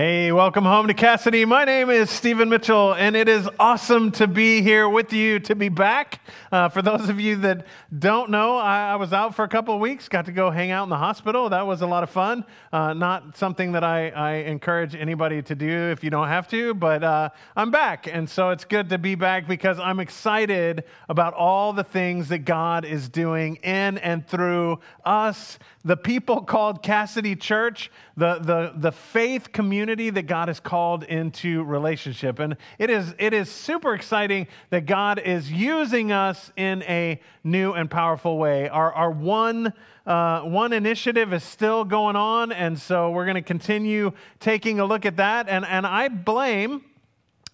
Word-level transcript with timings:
Hey, 0.00 0.32
welcome 0.32 0.64
home 0.64 0.86
to 0.86 0.94
Cassidy. 0.94 1.44
My 1.44 1.66
name 1.66 1.90
is 1.90 2.08
Stephen 2.08 2.48
Mitchell, 2.48 2.94
and 2.94 3.14
it 3.14 3.28
is 3.28 3.46
awesome 3.58 4.10
to 4.12 4.26
be 4.26 4.62
here 4.62 4.88
with 4.88 5.12
you, 5.12 5.38
to 5.40 5.54
be 5.54 5.68
back. 5.68 6.20
Uh, 6.50 6.70
for 6.70 6.80
those 6.80 7.10
of 7.10 7.20
you 7.20 7.36
that 7.36 7.66
don't 7.98 8.30
know, 8.30 8.56
I, 8.56 8.92
I, 8.92 8.96
was 8.96 9.12
out 9.12 9.34
for 9.34 9.44
a 9.44 9.48
couple 9.48 9.74
of 9.74 9.80
weeks, 9.80 10.08
got 10.08 10.24
to 10.24 10.32
go 10.32 10.50
hang 10.50 10.70
out 10.70 10.84
in 10.84 10.88
the 10.88 10.96
hospital. 10.96 11.50
That 11.50 11.66
was 11.66 11.82
a 11.82 11.86
lot 11.86 12.02
of 12.02 12.08
fun. 12.08 12.46
Uh, 12.72 12.94
not 12.94 13.36
something 13.36 13.72
that 13.72 13.84
I, 13.84 14.08
I, 14.08 14.32
encourage 14.36 14.94
anybody 14.94 15.42
to 15.42 15.54
do 15.54 15.90
if 15.90 16.02
you 16.02 16.08
don't 16.08 16.28
have 16.28 16.48
to, 16.48 16.72
but 16.72 17.04
uh, 17.04 17.28
I'm 17.54 17.70
back. 17.70 18.08
And 18.10 18.26
so 18.26 18.48
it's 18.48 18.64
good 18.64 18.88
to 18.88 18.96
be 18.96 19.16
back 19.16 19.46
because 19.46 19.78
I'm 19.78 20.00
excited 20.00 20.84
about 21.10 21.34
all 21.34 21.74
the 21.74 21.84
things 21.84 22.30
that 22.30 22.46
God 22.46 22.86
is 22.86 23.10
doing 23.10 23.56
in 23.56 23.98
and 23.98 24.26
through 24.26 24.80
us, 25.04 25.58
the 25.84 25.96
people 25.96 26.42
called 26.42 26.82
Cassidy 26.82 27.36
Church, 27.36 27.90
the, 28.16 28.38
the, 28.38 28.72
the 28.76 28.92
faith 28.92 29.52
community 29.52 30.10
that 30.10 30.22
God 30.22 30.48
has 30.48 30.60
called 30.60 31.04
into 31.04 31.62
relationship. 31.64 32.38
And 32.38 32.56
it 32.78 32.90
is, 32.90 33.14
it 33.18 33.32
is 33.32 33.50
super 33.50 33.94
exciting 33.94 34.46
that 34.70 34.86
God 34.86 35.18
is 35.18 35.50
using 35.50 36.12
us 36.12 36.52
in 36.56 36.82
a 36.84 37.20
new 37.44 37.72
and 37.72 37.90
powerful 37.90 38.38
way. 38.38 38.68
Our, 38.68 38.92
our 38.92 39.10
one, 39.10 39.72
uh, 40.06 40.42
one 40.42 40.72
initiative 40.72 41.32
is 41.32 41.44
still 41.44 41.84
going 41.84 42.16
on, 42.16 42.52
and 42.52 42.78
so 42.78 43.10
we're 43.10 43.24
going 43.24 43.36
to 43.36 43.42
continue 43.42 44.12
taking 44.38 44.80
a 44.80 44.84
look 44.84 45.06
at 45.06 45.16
that. 45.16 45.48
And, 45.48 45.64
and 45.64 45.86
I 45.86 46.08
blame 46.08 46.84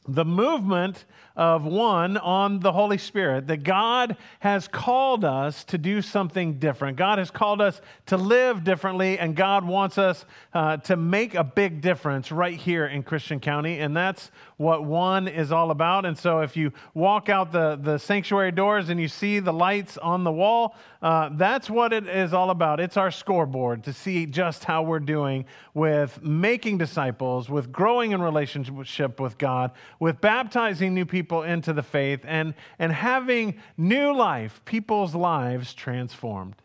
the 0.09 0.25
movement 0.25 1.05
of 1.37 1.65
one 1.65 2.17
on 2.17 2.61
the 2.61 2.73
Holy 2.73 2.97
Spirit, 2.97 3.47
that 3.49 3.63
God 3.63 4.17
has 4.41 4.69
called 4.69 5.25
us 5.25 5.65
to 5.65 5.77
do 5.77 6.01
something 6.01 6.59
different. 6.59 6.97
God 6.97 7.19
has 7.19 7.31
called 7.31 7.61
us 7.61 7.81
to 8.07 8.17
live 8.17 8.65
differently, 8.65 9.19
and 9.19 9.37
God 9.37 9.65
wants 9.65 9.99
us 9.99 10.25
uh, 10.55 10.79
to 10.79 10.97
make 10.97 11.35
a 11.35 11.45
big 11.45 11.83
difference 11.83 12.33
right 12.33 12.57
here 12.57 12.87
in 12.87 13.03
Christian 13.03 13.39
County. 13.39 13.79
And 13.81 13.95
that's 13.95 14.31
what 14.57 14.85
one 14.85 15.29
is 15.29 15.53
all 15.53 15.71
about. 15.71 16.07
And 16.07 16.17
so 16.17 16.41
if 16.41 16.57
you 16.57 16.73
walk 16.95 17.29
out 17.29 17.53
the, 17.53 17.79
the 17.81 17.99
sanctuary 17.99 18.53
doors 18.53 18.89
and 18.89 19.01
you 19.01 19.09
see 19.09 19.39
the 19.39 19.53
lights 19.53 19.99
on 19.99 20.25
the 20.25 20.33
wall, 20.33 20.75
uh, 21.03 21.31
that's 21.33 21.69
what 21.69 21.93
it 21.93 22.07
is 22.07 22.33
all 22.33 22.51
about. 22.51 22.81
It's 22.81 22.97
our 22.97 23.11
scoreboard 23.11 23.85
to 23.85 23.93
see 23.93 24.27
just 24.27 24.65
how 24.65 24.83
we're 24.83 24.99
doing 25.01 25.45
with 25.75 26.23
making 26.23 26.79
disciples, 26.79 27.51
with 27.51 27.71
growing 27.71 28.13
in 28.13 28.23
relationship 28.23 29.21
with 29.21 29.37
God, 29.37 29.73
with 30.01 30.21
baptizing 30.21 30.95
new 30.95 31.05
people 31.05 31.43
into 31.43 31.73
the 31.73 31.83
faith, 31.83 32.21
and, 32.25 32.55
and 32.79 32.93
having 32.93 33.57
new 33.77 34.15
life, 34.15 34.63
people's 34.65 35.15
lives 35.15 35.75
transformed. 35.75 36.57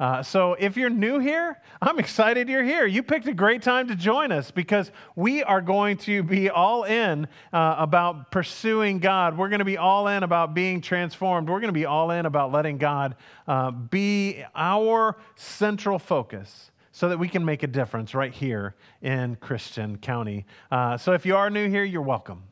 Uh, 0.00 0.22
so 0.22 0.54
if 0.54 0.78
you're 0.78 0.88
new 0.88 1.18
here, 1.18 1.60
I'm 1.82 1.98
excited 1.98 2.48
you're 2.48 2.64
here. 2.64 2.86
You 2.86 3.02
picked 3.02 3.28
a 3.28 3.34
great 3.34 3.60
time 3.60 3.88
to 3.88 3.94
join 3.94 4.32
us 4.32 4.50
because 4.50 4.90
we 5.14 5.42
are 5.42 5.60
going 5.60 5.98
to 5.98 6.22
be 6.22 6.48
all 6.48 6.84
in 6.84 7.28
uh, 7.52 7.74
about 7.76 8.30
pursuing 8.30 8.98
God. 8.98 9.36
We're 9.36 9.50
going 9.50 9.58
to 9.58 9.66
be 9.66 9.76
all 9.76 10.08
in 10.08 10.22
about 10.22 10.54
being 10.54 10.80
transformed. 10.80 11.50
We're 11.50 11.60
going 11.60 11.68
to 11.68 11.78
be 11.78 11.84
all 11.84 12.10
in 12.10 12.24
about 12.24 12.50
letting 12.50 12.78
God 12.78 13.14
uh, 13.46 13.70
be 13.72 14.42
our 14.54 15.18
central 15.36 15.98
focus 15.98 16.70
so 16.92 17.10
that 17.10 17.18
we 17.18 17.28
can 17.28 17.44
make 17.44 17.62
a 17.62 17.66
difference 17.66 18.14
right 18.14 18.32
here 18.32 18.74
in 19.02 19.36
Christian 19.36 19.98
County. 19.98 20.46
Uh, 20.70 20.96
so 20.96 21.12
if 21.12 21.26
you 21.26 21.36
are 21.36 21.50
new 21.50 21.68
here, 21.68 21.84
you're 21.84 22.00
welcome. 22.00 22.44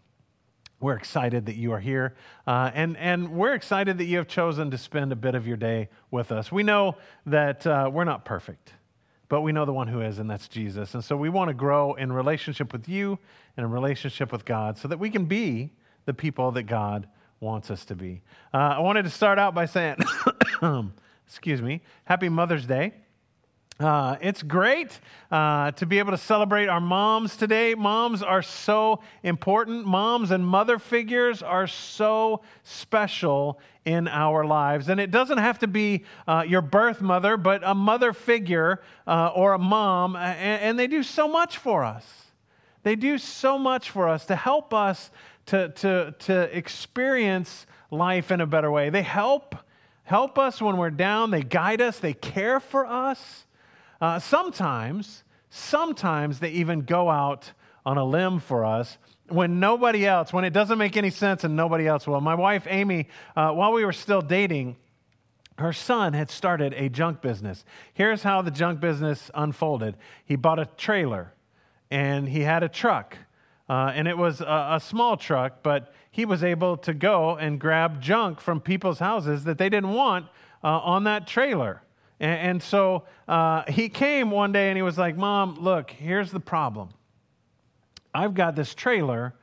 We're 0.80 0.96
excited 0.96 1.46
that 1.46 1.56
you 1.56 1.72
are 1.72 1.80
here, 1.80 2.14
uh, 2.46 2.70
and, 2.72 2.96
and 2.98 3.32
we're 3.32 3.54
excited 3.54 3.98
that 3.98 4.04
you 4.04 4.18
have 4.18 4.28
chosen 4.28 4.70
to 4.70 4.78
spend 4.78 5.10
a 5.10 5.16
bit 5.16 5.34
of 5.34 5.44
your 5.44 5.56
day 5.56 5.88
with 6.12 6.30
us. 6.30 6.52
We 6.52 6.62
know 6.62 6.96
that 7.26 7.66
uh, 7.66 7.90
we're 7.92 8.04
not 8.04 8.24
perfect, 8.24 8.74
but 9.28 9.40
we 9.40 9.50
know 9.50 9.64
the 9.64 9.72
one 9.72 9.88
who 9.88 10.00
is, 10.00 10.20
and 10.20 10.30
that's 10.30 10.46
Jesus. 10.46 10.94
And 10.94 11.02
so 11.02 11.16
we 11.16 11.30
want 11.30 11.48
to 11.48 11.54
grow 11.54 11.94
in 11.94 12.12
relationship 12.12 12.72
with 12.72 12.88
you 12.88 13.18
and 13.56 13.64
in 13.64 13.72
relationship 13.72 14.30
with 14.30 14.44
God 14.44 14.78
so 14.78 14.86
that 14.86 15.00
we 15.00 15.10
can 15.10 15.24
be 15.24 15.72
the 16.04 16.14
people 16.14 16.52
that 16.52 16.62
God 16.64 17.08
wants 17.40 17.72
us 17.72 17.84
to 17.86 17.96
be. 17.96 18.22
Uh, 18.54 18.58
I 18.58 18.78
wanted 18.78 19.02
to 19.02 19.10
start 19.10 19.38
out 19.38 19.54
by 19.54 19.66
saying, 19.66 19.96
excuse 21.26 21.60
me, 21.60 21.82
Happy 22.04 22.28
Mother's 22.28 22.66
Day. 22.66 22.94
Uh, 23.80 24.16
it's 24.20 24.42
great 24.42 24.98
uh, 25.30 25.70
to 25.70 25.86
be 25.86 26.00
able 26.00 26.10
to 26.10 26.18
celebrate 26.18 26.68
our 26.68 26.80
moms 26.80 27.36
today. 27.36 27.76
Moms 27.76 28.24
are 28.24 28.42
so 28.42 29.00
important. 29.22 29.86
Moms 29.86 30.32
and 30.32 30.44
mother 30.44 30.80
figures 30.80 31.44
are 31.44 31.68
so 31.68 32.42
special 32.64 33.60
in 33.84 34.08
our 34.08 34.44
lives. 34.44 34.88
And 34.88 34.98
it 34.98 35.12
doesn't 35.12 35.38
have 35.38 35.60
to 35.60 35.68
be 35.68 36.04
uh, 36.26 36.44
your 36.46 36.60
birth 36.60 37.00
mother, 37.00 37.36
but 37.36 37.62
a 37.64 37.74
mother 37.74 38.12
figure 38.12 38.82
uh, 39.06 39.28
or 39.28 39.52
a 39.52 39.58
mom. 39.58 40.16
And, 40.16 40.62
and, 40.62 40.78
they 40.78 40.88
do 40.88 41.04
so 41.04 41.28
much 41.28 41.56
for 41.56 41.84
us. 41.84 42.04
They 42.82 42.96
do 42.96 43.16
so 43.16 43.58
much 43.58 43.90
for 43.90 44.08
us 44.08 44.26
to 44.26 44.34
help 44.34 44.74
us 44.74 45.10
to, 45.46 45.68
to, 45.68 46.14
to 46.18 46.56
experience 46.56 47.64
life 47.92 48.32
in 48.32 48.40
a 48.40 48.46
better 48.46 48.72
way. 48.72 48.90
They 48.90 49.02
help, 49.02 49.54
help 50.02 50.36
us 50.36 50.60
when 50.60 50.78
we're 50.78 50.90
down, 50.90 51.30
they 51.30 51.42
guide 51.42 51.80
us, 51.80 52.00
they 52.00 52.12
care 52.12 52.58
for 52.58 52.84
us. 52.84 53.46
Uh, 54.00 54.18
sometimes, 54.18 55.24
sometimes 55.50 56.40
they 56.40 56.50
even 56.50 56.82
go 56.82 57.10
out 57.10 57.52
on 57.84 57.98
a 57.98 58.04
limb 58.04 58.38
for 58.38 58.64
us 58.64 58.98
when 59.28 59.60
nobody 59.60 60.06
else, 60.06 60.32
when 60.32 60.44
it 60.44 60.52
doesn't 60.52 60.78
make 60.78 60.96
any 60.96 61.10
sense 61.10 61.44
and 61.44 61.56
nobody 61.56 61.86
else 61.86 62.06
will. 62.06 62.20
My 62.20 62.34
wife, 62.34 62.66
Amy, 62.68 63.08
uh, 63.36 63.50
while 63.50 63.72
we 63.72 63.84
were 63.84 63.92
still 63.92 64.22
dating, 64.22 64.76
her 65.58 65.72
son 65.72 66.12
had 66.12 66.30
started 66.30 66.72
a 66.74 66.88
junk 66.88 67.20
business. 67.20 67.64
Here's 67.92 68.22
how 68.22 68.42
the 68.42 68.50
junk 68.50 68.80
business 68.80 69.30
unfolded 69.34 69.96
he 70.24 70.36
bought 70.36 70.58
a 70.58 70.66
trailer 70.76 71.34
and 71.90 72.28
he 72.28 72.40
had 72.40 72.62
a 72.62 72.68
truck. 72.68 73.18
Uh, 73.68 73.92
and 73.94 74.08
it 74.08 74.16
was 74.16 74.40
a, 74.40 74.68
a, 74.72 74.80
small 74.80 75.16
truck, 75.16 75.62
but 75.62 75.92
he 76.10 76.24
was 76.24 76.42
able 76.42 76.78
to 76.78 76.94
go 76.94 77.36
and 77.36 77.60
grab 77.60 78.00
junk 78.00 78.40
from 78.40 78.60
people's 78.60 78.98
houses 78.98 79.44
that 79.44 79.58
they 79.58 79.68
didn't 79.68 79.92
want 79.92 80.24
uh, 80.64 80.68
on 80.68 81.04
that 81.04 81.26
trailer. 81.26 81.82
And, 82.20 82.40
and 82.40 82.62
so 82.62 83.04
uh, 83.26 83.62
he 83.68 83.88
came 83.88 84.30
one 84.30 84.52
day 84.52 84.68
and 84.68 84.76
he 84.76 84.82
was 84.82 84.98
like, 84.98 85.16
Mom, 85.16 85.56
look, 85.60 85.90
here's 85.90 86.30
the 86.30 86.40
problem. 86.40 86.90
I've 88.14 88.34
got 88.34 88.56
this 88.56 88.74
trailer, 88.74 89.34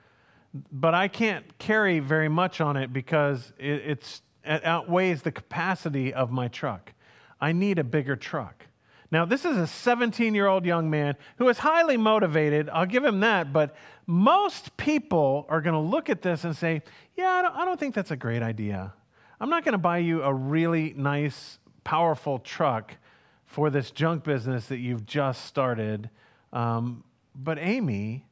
but 0.72 0.94
I 0.94 1.08
can't 1.08 1.58
carry 1.58 2.00
very 2.00 2.30
much 2.30 2.62
on 2.62 2.78
it 2.78 2.92
because 2.92 3.54
it, 3.58 3.82
it's, 3.86 4.22
it 4.44 4.66
outweighs 4.66 5.22
the 5.22 5.32
capacity 5.32 6.14
of 6.14 6.32
my 6.32 6.48
truck. 6.48 6.94
I 7.40 7.52
need 7.52 7.80
a 7.80 7.84
bigger 7.84 8.16
truck. 8.16 8.66
Now, 9.12 9.24
this 9.24 9.46
is 9.46 9.56
a 9.56 9.68
17 9.68 10.34
year 10.34 10.48
old 10.48 10.66
young 10.66 10.90
man 10.90 11.16
who 11.38 11.48
is 11.48 11.60
highly 11.60 11.96
motivated. 11.96 12.70
I'll 12.70 12.86
give 12.86 13.06
him 13.06 13.20
that. 13.22 13.54
But 13.54 13.76
most 14.08 14.76
people 14.78 15.46
are 15.48 15.62
going 15.62 15.74
to 15.74 15.80
look 15.80 16.10
at 16.10 16.22
this 16.22 16.44
and 16.44 16.56
say, 16.56 16.82
Yeah, 17.16 17.30
I 17.30 17.42
don't, 17.42 17.56
I 17.56 17.66
don't 17.66 17.80
think 17.80 17.96
that's 17.96 18.12
a 18.12 18.18
great 18.18 18.42
idea. 18.42 18.94
I'm 19.40 19.50
not 19.50 19.64
going 19.64 19.74
to 19.74 19.78
buy 19.78 20.00
you 20.00 20.24
a 20.24 20.34
really 20.34 20.94
nice 20.98 21.60
powerful 21.86 22.40
truck 22.40 22.98
for 23.46 23.70
this 23.70 23.92
junk 23.92 24.26
business 24.26 24.66
that 24.68 24.80
you've 24.80 25.06
just 25.06 25.46
started. 25.46 26.10
Um, 26.52 27.06
but 27.34 27.58
Amy, 27.58 28.26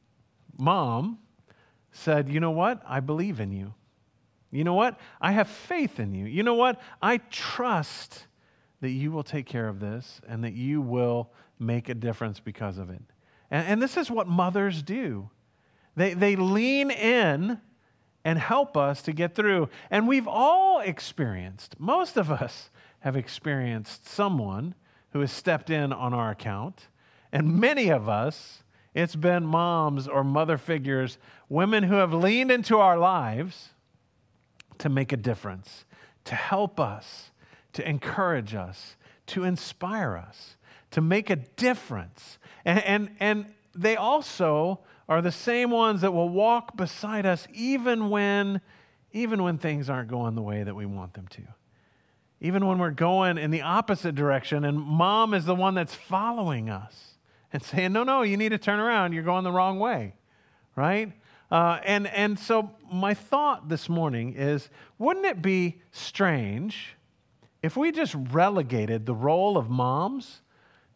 mom, 0.58 1.18
said, 1.90 2.28
You 2.28 2.40
know 2.40 2.50
what? 2.50 2.82
I 2.86 3.00
believe 3.00 3.40
in 3.40 3.50
you. 3.50 3.72
You 4.50 4.64
know 4.64 4.74
what? 4.74 5.00
I 5.20 5.32
have 5.32 5.48
faith 5.48 5.98
in 5.98 6.14
you. 6.14 6.26
You 6.26 6.42
know 6.42 6.54
what? 6.54 6.80
I 7.00 7.18
trust 7.30 8.26
that 8.80 8.90
you 8.90 9.10
will 9.10 9.22
take 9.22 9.46
care 9.46 9.68
of 9.68 9.80
this 9.80 10.20
and 10.28 10.44
that 10.44 10.52
you 10.52 10.82
will 10.82 11.30
make 11.58 11.88
a 11.88 11.94
difference 11.94 12.38
because 12.38 12.76
of 12.76 12.90
it. 12.90 13.02
And, 13.50 13.66
and 13.66 13.82
this 13.82 13.96
is 13.96 14.10
what 14.10 14.28
mothers 14.28 14.82
do 14.82 15.30
they, 15.96 16.12
they 16.14 16.34
lean 16.34 16.90
in 16.90 17.60
and 18.24 18.38
help 18.38 18.76
us 18.76 19.02
to 19.02 19.12
get 19.12 19.34
through. 19.34 19.68
And 19.90 20.08
we've 20.08 20.26
all 20.26 20.80
experienced, 20.80 21.78
most 21.78 22.16
of 22.16 22.30
us 22.30 22.70
have 23.04 23.16
experienced 23.16 24.08
someone 24.08 24.74
who 25.12 25.20
has 25.20 25.30
stepped 25.30 25.68
in 25.68 25.92
on 25.92 26.14
our 26.14 26.30
account. 26.30 26.88
And 27.30 27.60
many 27.60 27.90
of 27.90 28.08
us, 28.08 28.62
it's 28.94 29.14
been 29.14 29.44
moms 29.44 30.08
or 30.08 30.24
mother 30.24 30.56
figures, 30.56 31.18
women 31.50 31.84
who 31.84 31.96
have 31.96 32.14
leaned 32.14 32.50
into 32.50 32.78
our 32.78 32.96
lives 32.96 33.68
to 34.78 34.88
make 34.88 35.12
a 35.12 35.18
difference, 35.18 35.84
to 36.24 36.34
help 36.34 36.80
us, 36.80 37.30
to 37.74 37.86
encourage 37.86 38.54
us, 38.54 38.96
to 39.26 39.44
inspire 39.44 40.16
us, 40.16 40.56
to 40.90 41.02
make 41.02 41.28
a 41.28 41.36
difference. 41.36 42.38
And, 42.64 42.82
and, 42.84 43.10
and 43.20 43.46
they 43.74 43.96
also 43.96 44.80
are 45.10 45.20
the 45.20 45.30
same 45.30 45.70
ones 45.70 46.00
that 46.00 46.12
will 46.12 46.30
walk 46.30 46.74
beside 46.74 47.26
us 47.26 47.46
even 47.52 48.08
when, 48.08 48.62
even 49.12 49.42
when 49.42 49.58
things 49.58 49.90
aren't 49.90 50.08
going 50.08 50.34
the 50.34 50.42
way 50.42 50.62
that 50.62 50.74
we 50.74 50.86
want 50.86 51.12
them 51.12 51.26
to 51.28 51.42
even 52.44 52.66
when 52.66 52.78
we're 52.78 52.90
going 52.90 53.38
in 53.38 53.50
the 53.50 53.62
opposite 53.62 54.14
direction, 54.14 54.64
and 54.64 54.78
mom 54.78 55.32
is 55.32 55.46
the 55.46 55.54
one 55.54 55.72
that's 55.72 55.94
following 55.94 56.68
us 56.68 57.14
and 57.54 57.62
saying, 57.62 57.94
No, 57.94 58.04
no, 58.04 58.20
you 58.20 58.36
need 58.36 58.50
to 58.50 58.58
turn 58.58 58.78
around. 58.78 59.14
You're 59.14 59.22
going 59.22 59.44
the 59.44 59.50
wrong 59.50 59.78
way, 59.78 60.12
right? 60.76 61.10
Uh, 61.50 61.80
and, 61.84 62.06
and 62.08 62.38
so, 62.38 62.70
my 62.92 63.14
thought 63.14 63.70
this 63.70 63.88
morning 63.88 64.34
is 64.36 64.68
wouldn't 64.98 65.24
it 65.24 65.40
be 65.40 65.80
strange 65.90 66.96
if 67.62 67.78
we 67.78 67.90
just 67.90 68.14
relegated 68.14 69.06
the 69.06 69.14
role 69.14 69.56
of 69.56 69.70
moms 69.70 70.42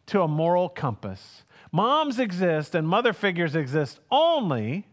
to 0.05 0.21
a 0.21 0.27
moral 0.27 0.69
compass? 0.69 1.45
Moms 1.71 2.19
exist 2.19 2.75
and 2.75 2.87
mother 2.87 3.11
figures 3.11 3.55
exist 3.55 3.99
only 4.11 4.85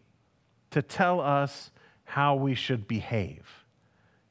to 0.71 0.81
tell 0.81 1.21
us 1.21 1.69
how 2.05 2.33
we 2.33 2.55
should 2.55 2.87
behave. 2.87 3.56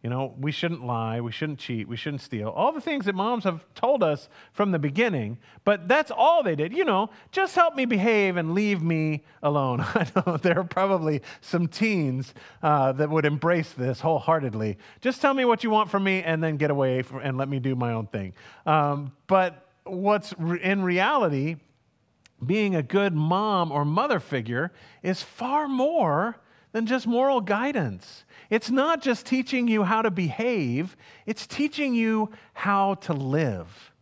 You 0.07 0.11
know, 0.11 0.35
we 0.39 0.53
shouldn't 0.53 0.87
lie, 0.87 1.21
we 1.21 1.33
shouldn't 1.33 1.59
cheat, 1.59 1.89
we 1.89 1.97
shouldn't 1.97 2.23
steal. 2.23 2.51
All 2.51 2.71
the 2.71 2.81
things 2.81 3.07
that 3.07 3.17
moms 3.17 3.43
have 3.43 3.65
told 3.75 4.05
us 4.05 4.29
from 4.53 4.71
the 4.71 4.79
beginning, 4.79 5.37
but 5.65 5.89
that's 5.89 6.13
all 6.13 6.45
they 6.45 6.55
did. 6.55 6.73
You 6.73 6.85
know, 6.85 7.11
just 7.33 7.57
help 7.57 7.75
me 7.75 7.87
behave 7.87 8.37
and 8.37 8.55
leave 8.55 8.83
me 8.83 9.25
alone. 9.43 9.81
I 9.97 10.07
know 10.15 10.37
there 10.37 10.61
are 10.61 10.65
probably 10.65 11.23
some 11.41 11.67
teens 11.67 12.35
uh, 12.63 12.93
that 12.93 13.11
would 13.11 13.25
embrace 13.25 13.73
this 13.73 13.99
wholeheartedly. 13.99 14.79
Just 15.01 15.21
tell 15.21 15.35
me 15.35 15.45
what 15.45 15.65
you 15.65 15.71
want 15.71 15.91
from 15.91 16.05
me 16.05 16.23
and 16.23 16.41
then 16.41 16.57
get 16.57 16.71
away 16.71 17.03
from, 17.03 17.23
and 17.23 17.37
let 17.37 17.49
me 17.49 17.59
do 17.59 17.75
my 17.75 17.93
own 17.93 18.07
thing. 18.07 18.33
Um, 18.65 19.11
but 19.27 19.67
what's 19.83 20.33
re- 20.39 20.63
in 20.63 20.85
reality, 20.85 21.57
being 22.47 22.77
a 22.77 22.83
good 22.85 23.13
mom 23.13 23.73
or 23.73 23.85
mother 23.85 24.21
figure 24.21 24.71
is 25.03 25.21
far 25.21 25.67
more 25.67 26.39
than 26.77 26.85
just 26.85 27.07
moral 27.07 27.41
guidance. 27.41 28.27
It's 28.51 28.71
not 28.71 29.01
just 29.01 29.25
teaching 29.25 29.67
you 29.67 29.85
how 29.85 30.03
to 30.03 30.11
behave, 30.11 30.95
it's 31.25 31.47
teaching 31.47 31.95
you 31.95 32.29
how 32.53 32.97
to 32.97 33.15
live. 33.15 33.95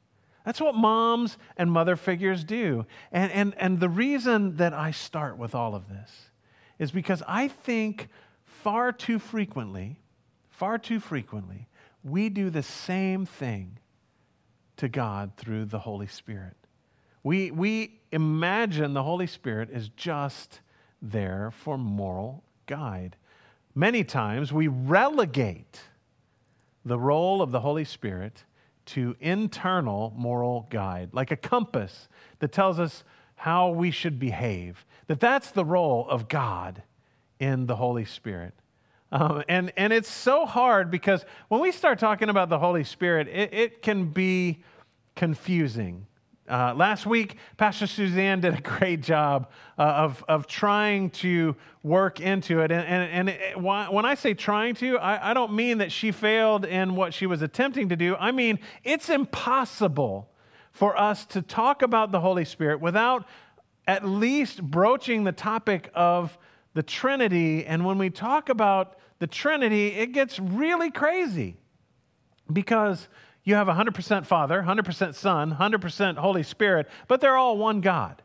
That's 0.44 0.60
what 0.60 0.74
moms 0.74 1.38
and 1.56 1.70
mother 1.70 1.94
figures 1.94 2.42
do. 2.42 2.84
And, 3.12 3.30
and, 3.30 3.54
and 3.58 3.78
the 3.78 3.88
reason 3.88 4.56
that 4.56 4.74
I 4.74 4.90
start 4.90 5.38
with 5.38 5.54
all 5.54 5.76
of 5.76 5.88
this 5.88 6.10
is 6.80 6.90
because 6.90 7.22
I 7.28 7.46
think 7.46 8.08
far 8.44 8.90
too 8.90 9.20
frequently, 9.20 10.00
far 10.50 10.76
too 10.76 10.98
frequently, 10.98 11.68
we 12.02 12.28
do 12.28 12.50
the 12.50 12.64
same 12.64 13.24
thing 13.24 13.78
to 14.78 14.88
God 14.88 15.30
through 15.36 15.66
the 15.66 15.78
Holy 15.78 16.08
Spirit. 16.08 16.56
We, 17.22 17.52
we 17.52 18.00
imagine 18.10 18.94
the 18.94 19.04
Holy 19.04 19.28
Spirit 19.28 19.70
is 19.70 19.90
just 19.90 20.58
there 21.00 21.52
for 21.52 21.78
moral 21.78 22.43
guide. 22.66 23.16
Many 23.74 24.04
times 24.04 24.52
we 24.52 24.68
relegate 24.68 25.80
the 26.84 26.98
role 26.98 27.42
of 27.42 27.50
the 27.50 27.60
Holy 27.60 27.84
Spirit 27.84 28.44
to 28.86 29.16
internal 29.20 30.12
moral 30.16 30.66
guide, 30.70 31.10
like 31.12 31.30
a 31.30 31.36
compass 31.36 32.08
that 32.38 32.52
tells 32.52 32.78
us 32.78 33.04
how 33.36 33.70
we 33.70 33.90
should 33.90 34.18
behave. 34.18 34.84
That 35.06 35.20
that's 35.20 35.50
the 35.50 35.64
role 35.64 36.06
of 36.08 36.28
God 36.28 36.82
in 37.40 37.66
the 37.66 37.76
Holy 37.76 38.04
Spirit. 38.04 38.54
Um, 39.10 39.44
and, 39.48 39.72
and 39.76 39.92
it's 39.92 40.10
so 40.10 40.44
hard 40.44 40.90
because 40.90 41.24
when 41.48 41.60
we 41.60 41.72
start 41.72 41.98
talking 41.98 42.28
about 42.28 42.48
the 42.48 42.58
Holy 42.58 42.84
Spirit, 42.84 43.28
it, 43.28 43.54
it 43.54 43.82
can 43.82 44.06
be 44.06 44.62
confusing. 45.14 46.06
Uh, 46.46 46.74
last 46.76 47.06
week, 47.06 47.36
Pastor 47.56 47.86
Suzanne 47.86 48.40
did 48.40 48.54
a 48.54 48.60
great 48.60 49.00
job 49.00 49.50
uh, 49.78 49.82
of, 49.82 50.24
of 50.28 50.46
trying 50.46 51.08
to 51.10 51.56
work 51.82 52.20
into 52.20 52.60
it. 52.60 52.70
And, 52.70 52.86
and, 52.86 53.10
and 53.10 53.28
it, 53.30 53.58
when 53.58 54.04
I 54.04 54.14
say 54.14 54.34
trying 54.34 54.74
to, 54.76 54.98
I, 54.98 55.30
I 55.30 55.34
don't 55.34 55.54
mean 55.54 55.78
that 55.78 55.90
she 55.90 56.12
failed 56.12 56.66
in 56.66 56.96
what 56.96 57.14
she 57.14 57.26
was 57.26 57.40
attempting 57.40 57.88
to 57.88 57.96
do. 57.96 58.14
I 58.16 58.30
mean, 58.30 58.58
it's 58.82 59.08
impossible 59.08 60.28
for 60.70 60.98
us 60.98 61.24
to 61.26 61.40
talk 61.40 61.80
about 61.80 62.12
the 62.12 62.20
Holy 62.20 62.44
Spirit 62.44 62.80
without 62.80 63.26
at 63.86 64.04
least 64.04 64.62
broaching 64.62 65.24
the 65.24 65.32
topic 65.32 65.90
of 65.94 66.36
the 66.74 66.82
Trinity. 66.82 67.64
And 67.64 67.86
when 67.86 67.96
we 67.96 68.10
talk 68.10 68.50
about 68.50 68.98
the 69.18 69.26
Trinity, 69.26 69.88
it 69.88 70.12
gets 70.12 70.38
really 70.38 70.90
crazy 70.90 71.56
because 72.52 73.08
you 73.44 73.54
have 73.54 73.66
100% 73.66 74.26
Father, 74.26 74.64
100% 74.66 75.14
Son, 75.14 75.54
100% 75.54 76.16
Holy 76.16 76.42
Spirit, 76.42 76.88
but 77.08 77.20
they're 77.20 77.36
all 77.36 77.58
one 77.58 77.80
God. 77.80 78.22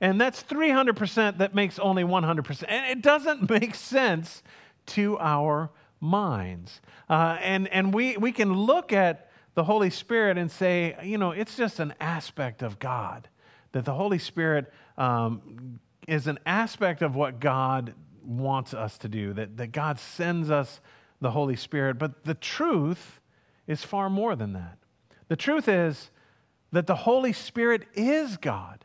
And 0.00 0.20
that's 0.20 0.42
300% 0.42 1.38
that 1.38 1.54
makes 1.54 1.78
only 1.78 2.02
100%. 2.02 2.64
And 2.68 2.86
it 2.86 3.02
doesn't 3.02 3.48
make 3.50 3.74
sense 3.74 4.42
to 4.86 5.18
our 5.18 5.70
minds. 6.00 6.80
Uh, 7.08 7.38
and 7.40 7.68
and 7.68 7.94
we, 7.94 8.16
we 8.16 8.32
can 8.32 8.52
look 8.52 8.92
at 8.92 9.30
the 9.54 9.64
Holy 9.64 9.90
Spirit 9.90 10.38
and 10.38 10.50
say, 10.50 10.96
you 11.04 11.18
know, 11.18 11.30
it's 11.30 11.56
just 11.56 11.78
an 11.78 11.94
aspect 12.00 12.62
of 12.62 12.78
God. 12.78 13.28
That 13.72 13.84
the 13.84 13.94
Holy 13.94 14.18
Spirit 14.18 14.72
um, 14.98 15.78
is 16.08 16.26
an 16.26 16.38
aspect 16.44 17.00
of 17.00 17.14
what 17.14 17.38
God 17.38 17.94
wants 18.24 18.74
us 18.74 18.98
to 18.98 19.08
do, 19.08 19.32
that, 19.34 19.56
that 19.56 19.72
God 19.72 19.98
sends 19.98 20.50
us 20.50 20.80
the 21.20 21.30
Holy 21.30 21.56
Spirit. 21.56 21.98
But 21.98 22.24
the 22.24 22.34
truth 22.34 23.20
is 23.72 23.82
far 23.82 24.08
more 24.08 24.36
than 24.36 24.52
that. 24.52 24.78
The 25.28 25.36
truth 25.36 25.68
is 25.68 26.10
that 26.70 26.86
the 26.86 26.94
Holy 26.94 27.32
Spirit 27.32 27.84
is 27.94 28.36
God. 28.36 28.84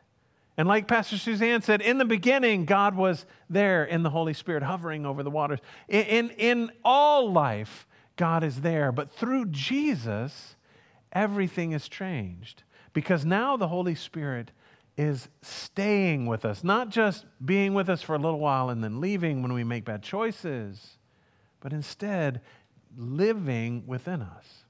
And 0.58 0.68
like 0.68 0.88
Pastor 0.88 1.18
Suzanne 1.18 1.62
said, 1.62 1.82
in 1.82 2.00
the 2.00 2.06
beginning, 2.06 2.66
God 2.66 2.96
was 2.96 3.26
there 3.50 3.86
in 3.86 4.02
the 4.02 4.10
Holy 4.10 4.34
Spirit, 4.34 4.64
hovering 4.64 5.06
over 5.06 5.22
the 5.22 5.30
waters. 5.30 5.60
In, 5.88 6.04
in, 6.06 6.30
in, 6.32 6.72
all 6.84 7.32
life, 7.32 7.86
God 8.16 8.44
is 8.44 8.62
there. 8.62 8.92
But 8.92 9.12
through 9.12 9.46
Jesus, 9.48 10.56
everything 11.12 11.74
is 11.74 11.88
changed. 11.88 12.64
Because 12.94 13.24
now 13.24 13.56
the 13.56 13.68
Holy 13.68 13.94
Spirit 13.94 14.50
is 14.98 15.30
staying 15.44 16.26
with 16.26 16.44
us, 16.44 16.64
not 16.64 16.90
just 16.90 17.26
being 17.46 17.76
with 17.76 17.88
us 17.88 18.02
for 18.02 18.16
a 18.16 18.20
little 18.20 18.40
while 18.40 18.72
and 18.72 18.84
then 18.84 19.00
leaving 19.00 19.44
when 19.44 19.54
we 19.54 19.64
make 19.64 19.86
bad 19.86 20.02
choices, 20.02 20.98
but 21.60 21.72
instead 21.72 22.42
living 22.98 23.84
within 23.86 24.24
us. 24.24 24.64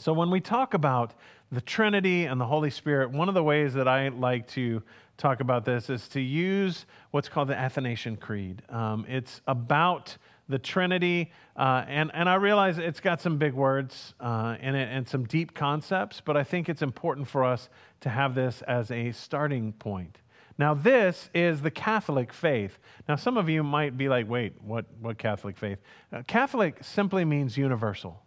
So, 0.00 0.12
when 0.12 0.30
we 0.30 0.40
talk 0.40 0.74
about 0.74 1.14
the 1.50 1.60
Trinity 1.60 2.26
and 2.26 2.40
the 2.40 2.46
Holy 2.46 2.70
Spirit, 2.70 3.10
one 3.10 3.28
of 3.28 3.34
the 3.34 3.42
ways 3.42 3.74
that 3.74 3.88
I 3.88 4.06
like 4.08 4.46
to 4.50 4.80
talk 5.16 5.40
about 5.40 5.64
this 5.64 5.90
is 5.90 6.06
to 6.10 6.20
use 6.20 6.86
what's 7.10 7.28
called 7.28 7.48
the 7.48 7.58
Athanasian 7.58 8.16
Creed. 8.16 8.62
Um, 8.68 9.04
it's 9.08 9.40
about 9.48 10.16
the 10.48 10.60
Trinity, 10.60 11.32
uh, 11.56 11.84
and, 11.88 12.12
and 12.14 12.28
I 12.28 12.36
realize 12.36 12.78
it's 12.78 13.00
got 13.00 13.20
some 13.20 13.38
big 13.38 13.54
words 13.54 14.14
uh, 14.20 14.56
in 14.60 14.76
it 14.76 14.88
and 14.88 15.08
some 15.08 15.24
deep 15.24 15.52
concepts, 15.52 16.22
but 16.24 16.36
I 16.36 16.44
think 16.44 16.68
it's 16.68 16.80
important 16.80 17.26
for 17.26 17.42
us 17.42 17.68
to 18.02 18.08
have 18.08 18.36
this 18.36 18.62
as 18.62 18.92
a 18.92 19.10
starting 19.10 19.72
point. 19.72 20.18
Now, 20.58 20.74
this 20.74 21.28
is 21.34 21.62
the 21.62 21.72
Catholic 21.72 22.32
faith. 22.32 22.78
Now, 23.08 23.16
some 23.16 23.36
of 23.36 23.48
you 23.48 23.64
might 23.64 23.98
be 23.98 24.08
like, 24.08 24.28
wait, 24.28 24.52
what, 24.62 24.86
what 25.00 25.18
Catholic 25.18 25.56
faith? 25.56 25.78
Uh, 26.12 26.22
Catholic 26.22 26.84
simply 26.84 27.24
means 27.24 27.56
universal. 27.56 28.22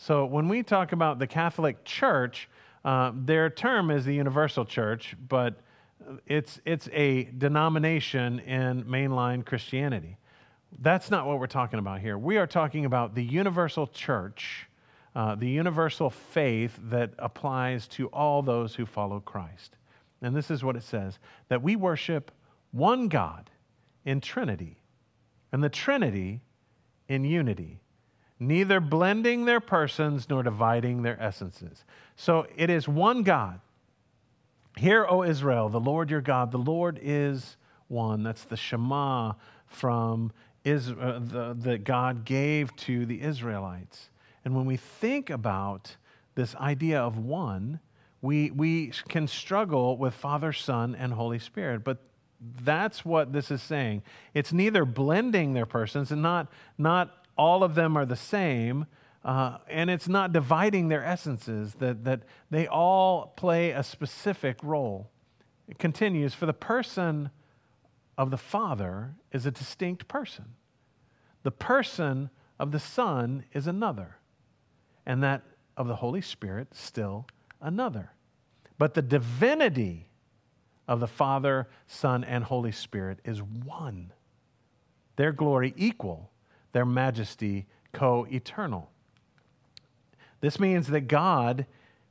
So 0.00 0.24
when 0.24 0.48
we 0.48 0.62
talk 0.62 0.92
about 0.92 1.18
the 1.18 1.26
Catholic 1.26 1.84
Church, 1.84 2.48
uh, 2.84 3.10
their 3.12 3.50
term 3.50 3.90
is 3.90 4.04
the 4.04 4.14
Universal 4.14 4.66
Church, 4.66 5.16
but 5.28 5.60
it's, 6.24 6.60
it's 6.64 6.88
a 6.92 7.24
denomination 7.24 8.38
in 8.38 8.84
mainline 8.84 9.44
Christianity. 9.44 10.16
That's 10.78 11.10
not 11.10 11.26
what 11.26 11.40
we're 11.40 11.48
talking 11.48 11.80
about 11.80 12.00
here. 12.00 12.16
We 12.16 12.36
are 12.36 12.46
talking 12.46 12.84
about 12.84 13.16
the 13.16 13.24
universal 13.24 13.88
church, 13.88 14.68
uh, 15.16 15.34
the 15.34 15.48
universal 15.48 16.10
faith 16.10 16.78
that 16.84 17.10
applies 17.18 17.88
to 17.88 18.06
all 18.08 18.40
those 18.40 18.76
who 18.76 18.86
follow 18.86 19.18
Christ. 19.18 19.76
And 20.22 20.34
this 20.36 20.48
is 20.48 20.62
what 20.62 20.76
it 20.76 20.84
says 20.84 21.18
that 21.48 21.60
we 21.60 21.74
worship 21.74 22.30
one 22.70 23.08
God 23.08 23.50
in 24.04 24.20
Trinity, 24.20 24.80
and 25.50 25.64
the 25.64 25.68
Trinity 25.68 26.40
in 27.08 27.24
unity 27.24 27.80
neither 28.40 28.80
blending 28.80 29.44
their 29.44 29.60
persons 29.60 30.28
nor 30.28 30.42
dividing 30.42 31.02
their 31.02 31.20
essences. 31.20 31.84
So 32.16 32.46
it 32.56 32.70
is 32.70 32.88
one 32.88 33.22
God. 33.22 33.60
Hear, 34.76 35.06
O 35.08 35.22
Israel, 35.22 35.68
the 35.68 35.80
Lord 35.80 36.10
your 36.10 36.20
God, 36.20 36.52
the 36.52 36.58
Lord 36.58 37.00
is 37.02 37.56
one. 37.88 38.22
That's 38.22 38.44
the 38.44 38.56
Shema 38.56 39.32
from 39.66 40.32
Israel, 40.64 41.00
uh, 41.00 41.18
the, 41.18 41.56
that 41.58 41.84
God 41.84 42.24
gave 42.24 42.74
to 42.76 43.06
the 43.06 43.20
Israelites. 43.20 44.10
And 44.44 44.54
when 44.54 44.66
we 44.66 44.76
think 44.76 45.30
about 45.30 45.96
this 46.34 46.54
idea 46.56 47.00
of 47.00 47.18
one, 47.18 47.80
we, 48.22 48.50
we 48.50 48.92
can 49.08 49.26
struggle 49.26 49.96
with 49.96 50.14
Father, 50.14 50.52
Son, 50.52 50.94
and 50.94 51.12
Holy 51.12 51.38
Spirit. 51.38 51.84
But 51.84 51.98
that's 52.62 53.04
what 53.04 53.32
this 53.32 53.50
is 53.50 53.62
saying. 53.62 54.02
It's 54.34 54.52
neither 54.52 54.84
blending 54.84 55.54
their 55.54 55.66
persons 55.66 56.12
and 56.12 56.22
not, 56.22 56.48
not 56.76 57.17
all 57.38 57.62
of 57.62 57.74
them 57.74 57.96
are 57.96 58.04
the 58.04 58.16
same, 58.16 58.86
uh, 59.24 59.58
and 59.68 59.88
it's 59.88 60.08
not 60.08 60.32
dividing 60.32 60.88
their 60.88 61.04
essences, 61.04 61.74
that, 61.74 62.04
that 62.04 62.22
they 62.50 62.66
all 62.66 63.28
play 63.36 63.70
a 63.70 63.82
specific 63.82 64.58
role. 64.62 65.10
It 65.68 65.78
continues 65.78 66.34
For 66.34 66.46
the 66.46 66.52
person 66.52 67.30
of 68.16 68.30
the 68.30 68.36
Father 68.36 69.14
is 69.32 69.46
a 69.46 69.50
distinct 69.50 70.08
person, 70.08 70.56
the 71.44 71.50
person 71.50 72.30
of 72.58 72.72
the 72.72 72.80
Son 72.80 73.44
is 73.52 73.66
another, 73.66 74.16
and 75.06 75.22
that 75.22 75.42
of 75.76 75.86
the 75.86 75.96
Holy 75.96 76.20
Spirit 76.20 76.74
still 76.74 77.26
another. 77.60 78.12
But 78.78 78.94
the 78.94 79.02
divinity 79.02 80.08
of 80.88 81.00
the 81.00 81.06
Father, 81.06 81.68
Son, 81.86 82.24
and 82.24 82.44
Holy 82.44 82.72
Spirit 82.72 83.20
is 83.24 83.42
one. 83.42 84.12
Their 85.16 85.32
glory 85.32 85.74
equal 85.76 86.30
their 86.78 86.84
majesty 86.84 87.66
co 87.92 88.24
eternal. 88.30 88.88
This 90.40 90.60
means 90.60 90.86
that 90.86 91.08
God 91.08 91.66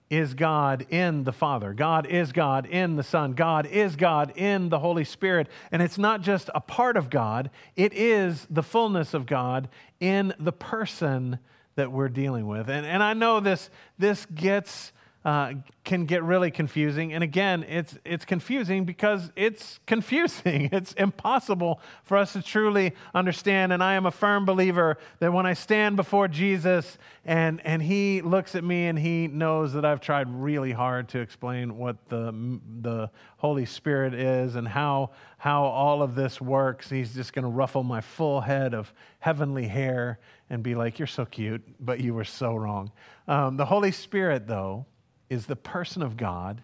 is 0.09 0.33
God 0.33 0.85
in 0.89 1.23
the 1.23 1.31
Father. 1.31 1.73
God 1.73 2.05
is 2.05 2.33
God 2.33 2.65
in 2.65 2.97
the 2.97 3.03
Son. 3.03 3.31
God 3.31 3.65
is 3.65 3.95
God 3.95 4.33
in 4.35 4.67
the 4.67 4.79
Holy 4.79 5.05
Spirit. 5.05 5.47
And 5.71 5.81
it's 5.81 5.97
not 5.97 6.19
just 6.19 6.49
a 6.53 6.59
part 6.59 6.97
of 6.97 7.09
God, 7.09 7.49
it 7.77 7.93
is 7.93 8.45
the 8.49 8.61
fullness 8.61 9.13
of 9.13 9.25
God 9.25 9.69
in 10.01 10.33
the 10.37 10.51
person 10.51 11.39
that 11.75 11.93
we're 11.93 12.09
dealing 12.09 12.45
with. 12.45 12.69
And, 12.69 12.85
and 12.85 13.01
I 13.01 13.13
know 13.13 13.39
this, 13.39 13.69
this 13.97 14.25
gets 14.25 14.91
uh, 15.27 15.55
can 15.83 16.05
get 16.05 16.23
really 16.23 16.49
confusing. 16.49 17.11
And 17.11 17.21
again, 17.21 17.65
it's, 17.67 17.97
it's 18.05 18.23
confusing 18.23 18.85
because 18.85 19.29
it's 19.35 19.77
confusing. 19.85 20.69
It's 20.77 20.93
impossible 20.93 21.81
for 22.03 22.17
us 22.17 22.33
to 22.33 22.41
truly 22.41 22.93
understand. 23.13 23.73
And 23.73 23.83
I 23.83 23.95
am 23.95 24.05
a 24.05 24.11
firm 24.11 24.45
believer 24.45 24.97
that 25.19 25.33
when 25.33 25.45
I 25.45 25.53
stand 25.53 25.97
before 25.97 26.29
Jesus 26.29 26.97
and, 27.25 27.59
and 27.65 27.81
he 27.81 28.21
looks 28.21 28.55
at 28.55 28.63
me 28.63 28.87
and 28.87 28.97
he 28.97 29.27
knows 29.27 29.73
that 29.73 29.83
I've 29.83 29.99
tried 29.99 30.29
really 30.29 30.71
hard 30.71 31.09
to 31.09 31.19
explain 31.19 31.77
what 31.77 31.97
the, 32.07 32.59
the 32.81 33.09
Holy 33.37 33.65
Spirit 33.65 34.13
is 34.13 34.55
and 34.55 34.65
how, 34.65 35.09
how 35.39 35.63
all 35.63 36.01
of 36.01 36.15
this 36.15 36.39
works, 36.39 36.89
he's 36.89 37.13
just 37.13 37.33
going 37.33 37.43
to 37.43 37.49
ruffle 37.49 37.83
my 37.83 37.99
full 37.99 38.39
head 38.39 38.73
of 38.73 38.93
heavenly 39.19 39.67
hair 39.67 40.19
and 40.49 40.63
be 40.63 40.75
like, 40.75 40.99
You're 40.99 41.07
so 41.07 41.25
cute, 41.25 41.63
but 41.81 41.99
you 41.99 42.13
were 42.13 42.23
so 42.23 42.55
wrong. 42.55 42.91
Um, 43.27 43.57
the 43.57 43.65
Holy 43.65 43.91
Spirit, 43.91 44.47
though, 44.47 44.85
is 45.29 45.45
the 45.45 45.55
person 45.55 46.01
of 46.01 46.17
God 46.17 46.61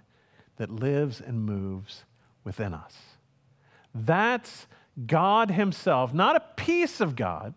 that 0.57 0.69
lives 0.69 1.21
and 1.21 1.43
moves 1.43 2.03
within 2.43 2.73
us. 2.73 2.95
That's 3.93 4.67
God 5.05 5.51
Himself, 5.51 6.13
not 6.13 6.35
a 6.35 6.43
piece 6.55 7.01
of 7.01 7.15
God, 7.15 7.53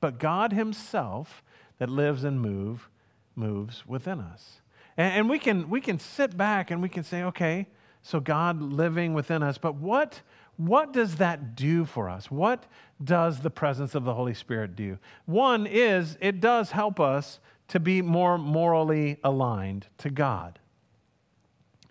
but 0.00 0.18
God 0.18 0.52
Himself 0.52 1.42
that 1.78 1.88
lives 1.88 2.24
and 2.24 2.40
move, 2.40 2.88
moves 3.34 3.86
within 3.86 4.20
us. 4.20 4.60
And, 4.96 5.14
and 5.14 5.30
we, 5.30 5.38
can, 5.38 5.68
we 5.68 5.80
can 5.80 5.98
sit 5.98 6.36
back 6.36 6.70
and 6.70 6.82
we 6.82 6.88
can 6.88 7.04
say, 7.04 7.22
okay, 7.24 7.66
so 8.02 8.20
God 8.20 8.60
living 8.60 9.14
within 9.14 9.42
us, 9.42 9.58
but 9.58 9.76
what, 9.76 10.20
what 10.56 10.92
does 10.92 11.16
that 11.16 11.54
do 11.54 11.84
for 11.84 12.10
us? 12.10 12.30
What 12.30 12.64
does 13.02 13.40
the 13.40 13.50
presence 13.50 13.94
of 13.94 14.04
the 14.04 14.14
Holy 14.14 14.34
Spirit 14.34 14.76
do? 14.76 14.98
One 15.24 15.66
is 15.66 16.18
it 16.20 16.40
does 16.40 16.72
help 16.72 17.00
us 17.00 17.38
to 17.68 17.80
be 17.80 18.02
more 18.02 18.38
morally 18.38 19.18
aligned 19.24 19.86
to 19.98 20.10
God. 20.10 20.58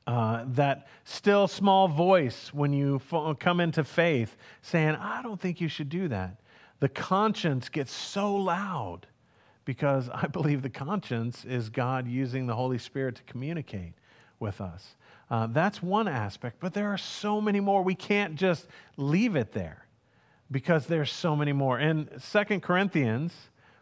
Uh, 0.08 0.44
that 0.48 0.88
still 1.04 1.48
small 1.48 1.88
voice 1.88 2.54
when 2.54 2.74
you 2.74 3.00
come 3.40 3.60
into 3.60 3.84
faith 3.84 4.36
saying, 4.62 4.96
I 4.96 5.22
don't 5.22 5.40
think 5.40 5.62
you 5.62 5.68
should 5.68 5.90
do 5.90 6.08
that. 6.08 6.38
The 6.80 6.90
conscience 6.90 7.70
gets 7.70 7.94
so 7.94 8.36
loud 8.36 9.08
because 9.66 10.10
I 10.10 10.28
believe 10.32 10.63
the 10.63 10.70
conscience 10.70 11.46
is 11.46 11.70
God 11.70 12.08
using 12.08 12.48
the 12.48 12.56
Holy 12.56 12.78
Spirit 12.78 13.16
to 13.16 13.24
communicate 13.24 13.94
with 14.40 14.60
us. 14.60 14.96
Uh, 15.30 15.48
that's 15.48 15.82
one 15.82 16.08
aspect, 16.08 16.58
but 16.60 16.74
there 16.74 16.90
are 16.90 16.98
so 16.98 17.40
many 17.40 17.60
more. 17.60 17.84
We 17.84 17.96
can't 17.96 18.36
just 18.36 18.68
leave 18.98 19.36
it 19.36 19.54
there 19.54 19.86
because 20.50 20.88
there's 20.88 21.12
so 21.12 21.36
many 21.36 21.54
more. 21.54 21.80
In 21.80 22.10
Second 22.20 22.62
Corinthians, 22.62 23.34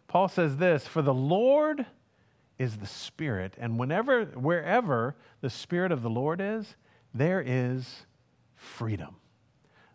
Paul 0.10 0.28
says 0.28 0.58
this 0.58 0.86
For 0.86 1.02
the 1.02 1.14
Lord 1.14 1.86
is 2.58 2.78
the 2.78 2.88
Spirit, 2.88 3.54
and 3.58 3.80
whenever, 3.80 4.26
wherever 4.26 5.16
the 5.40 5.50
Spirit 5.50 5.94
of 5.94 6.02
the 6.02 6.10
Lord 6.10 6.42
is, 6.42 6.76
there 7.14 7.42
is 7.46 8.06
freedom. 8.56 9.16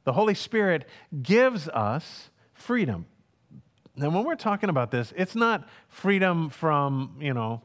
The 0.05 0.15
Holy 0.15 0.35
Spirit 0.35 0.89
gives 1.23 1.69
us 1.69 2.31
freedom. 2.55 3.07
Now, 3.97 4.11
when 4.11 4.25
we're 4.25 4.35
talking 4.35 4.71
about 4.71 4.91
this, 4.91 5.13
it's 5.17 5.35
not 5.35 5.69
freedom 5.89 6.49
from, 6.49 7.17
you 7.21 7.35
know, 7.35 7.63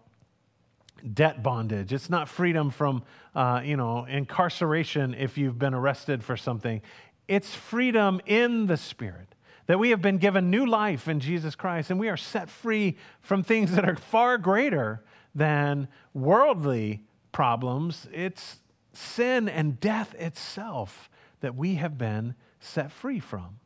debt 1.13 1.41
bondage. 1.41 1.93
It's 1.93 2.09
not 2.09 2.27
freedom 2.27 2.71
from, 2.71 3.03
uh, 3.35 3.61
you 3.63 3.77
know, 3.77 4.05
incarceration 4.05 5.13
if 5.13 5.37
you've 5.37 5.57
been 5.57 5.73
arrested 5.73 6.23
for 6.23 6.35
something. 6.35 6.81
It's 7.27 7.53
freedom 7.53 8.21
in 8.25 8.67
the 8.67 8.77
Spirit 8.77 9.35
that 9.69 9.77
we 9.77 9.91
have 9.91 10.01
been 10.01 10.17
given 10.17 10.49
new 10.49 10.65
life 10.65 11.07
in 11.07 11.19
Jesus 11.19 11.53
Christ 11.53 11.91
and 11.91 11.99
we 11.99 12.09
are 12.09 12.17
set 12.17 12.49
free 12.49 12.97
from 13.21 13.43
things 13.43 13.75
that 13.75 13.87
are 13.87 13.95
far 13.95 14.39
greater 14.39 15.03
than 15.35 15.87
worldly 16.11 17.03
problems. 17.31 18.07
It's 18.11 18.61
sin 18.93 19.47
and 19.47 19.79
death 19.79 20.15
itself 20.15 21.07
that 21.41 21.53
we 21.53 21.75
have 21.75 21.99
been 21.99 22.33
set 22.59 22.91
free 22.91 23.19
from. 23.19 23.59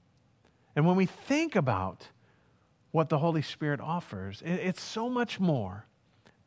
And 0.76 0.86
when 0.86 0.98
we 0.98 1.06
think 1.06 1.56
about 1.56 2.10
what 2.92 3.08
the 3.08 3.20
Holy 3.20 3.42
Spirit 3.42 3.80
offers, 3.80 4.44
it's 4.46 4.84
so 4.84 5.10
much 5.10 5.40
more 5.40 5.86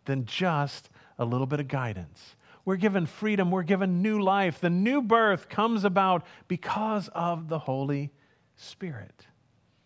than 0.05 0.27
just 0.27 0.91
a 1.19 1.25
little 1.25 1.47
bit 1.47 1.61
of 1.61 1.69
guidance. 1.69 2.37
We're 2.67 2.77
given 2.77 3.07
freedom, 3.07 3.51
we're 3.51 3.63
given 3.63 4.03
new 4.03 4.21
life. 4.21 4.61
The 4.61 4.69
new 4.69 5.01
birth 5.01 5.49
comes 5.49 5.83
about 5.83 6.27
because 6.47 7.09
of 7.15 7.49
the 7.49 7.61
Holy 7.61 8.13
Spirit. 8.55 9.27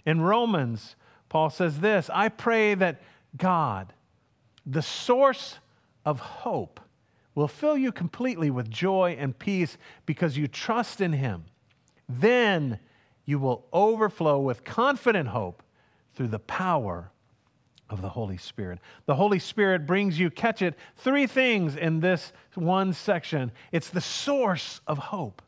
In 0.05 0.21
Romans, 0.21 0.97
Paul 1.29 1.51
says 1.51 1.81
this 1.81 2.11
I 2.13 2.29
pray 2.29 2.75
that 2.75 3.01
God, 3.37 3.93
the 4.67 4.83
source 4.83 5.59
of 6.05 6.21
hope, 6.21 6.81
will 7.35 7.49
fill 7.49 7.77
you 7.77 7.93
completely 7.93 8.51
with 8.51 8.71
joy 8.71 9.17
and 9.19 9.39
peace 9.39 9.79
because 10.07 10.37
you 10.37 10.49
trust 10.49 11.01
in 11.01 11.13
Him. 11.13 11.45
Then 12.09 12.79
you 13.25 13.39
will 13.39 13.67
overflow 13.73 14.41
with 14.41 14.65
confident 14.65 15.29
hope 15.29 15.63
through 16.15 16.29
the 16.29 16.41
power 16.41 17.13
of 17.89 18.03
the 18.03 18.09
Holy 18.09 18.37
Spirit. 18.37 18.79
The 19.07 19.15
Holy 19.15 19.39
Spirit 19.39 19.87
brings 19.87 20.19
you, 20.19 20.31
catch 20.31 20.63
it, 20.63 20.75
three 20.97 21.27
things 21.27 21.77
in 21.77 22.01
this 22.01 22.33
one 22.55 22.93
section. 22.93 23.53
It's 23.73 23.91
the 23.91 24.01
source 24.01 24.81
of 24.87 24.99
hope 24.99 25.43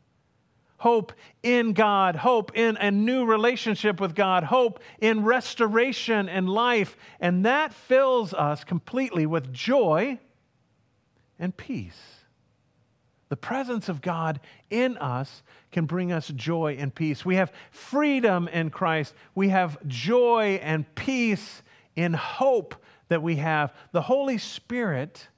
hope 0.83 1.13
in 1.43 1.71
God, 1.71 2.17
hope 2.17 2.51
in 2.57 2.75
a 2.75 2.91
new 2.91 3.23
relationship 3.23 4.01
with 4.01 4.13
God, 4.13 4.43
hope 4.43 4.81
in 4.99 5.23
restoration 5.23 6.27
and 6.27 6.49
life. 6.49 6.97
And 7.21 7.45
that 7.45 7.73
fills 7.73 8.33
us 8.33 8.65
completely 8.65 9.25
with 9.25 9.53
joy 9.53 10.19
and 11.39 11.55
peace. 11.55 12.25
The 13.29 13.37
presence 13.37 13.87
of 13.87 14.01
God 14.01 14.41
in 14.69 14.97
us 14.97 15.41
can 15.71 15.85
bring 15.85 16.11
us 16.11 16.27
joy 16.27 16.75
and 16.77 16.93
peace. 16.93 17.23
We 17.23 17.37
have 17.37 17.53
freedom 17.71 18.49
in 18.49 18.69
Christ. 18.69 19.13
We 19.35 19.49
have 19.49 19.77
joy 19.87 20.59
and 20.61 20.83
peace 20.95 21.63
in 21.95 22.11
hope 22.11 22.75
that 23.07 23.23
we 23.23 23.37
have. 23.37 23.73
The 23.93 24.01
Holy 24.01 24.37
Spirit 24.37 25.29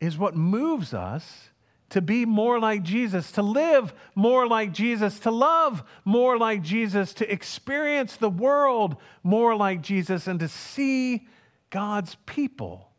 is 0.00 0.16
what 0.16 0.34
moves 0.34 0.94
us 0.94 1.47
to 1.90 2.02
be 2.02 2.26
more 2.26 2.58
like 2.58 2.82
Jesus, 2.82 3.32
to 3.32 3.42
live 3.42 3.94
more 4.14 4.46
like 4.46 4.72
Jesus, 4.72 5.18
to 5.20 5.30
love 5.30 5.82
more 6.04 6.36
like 6.36 6.62
Jesus, 6.62 7.14
to 7.14 7.32
experience 7.32 8.16
the 8.16 8.28
world 8.30 8.96
more 9.22 9.56
like 9.56 9.80
Jesus, 9.80 10.26
and 10.26 10.38
to 10.40 10.48
see 10.48 11.26
God's 11.70 12.16
people 12.26 12.90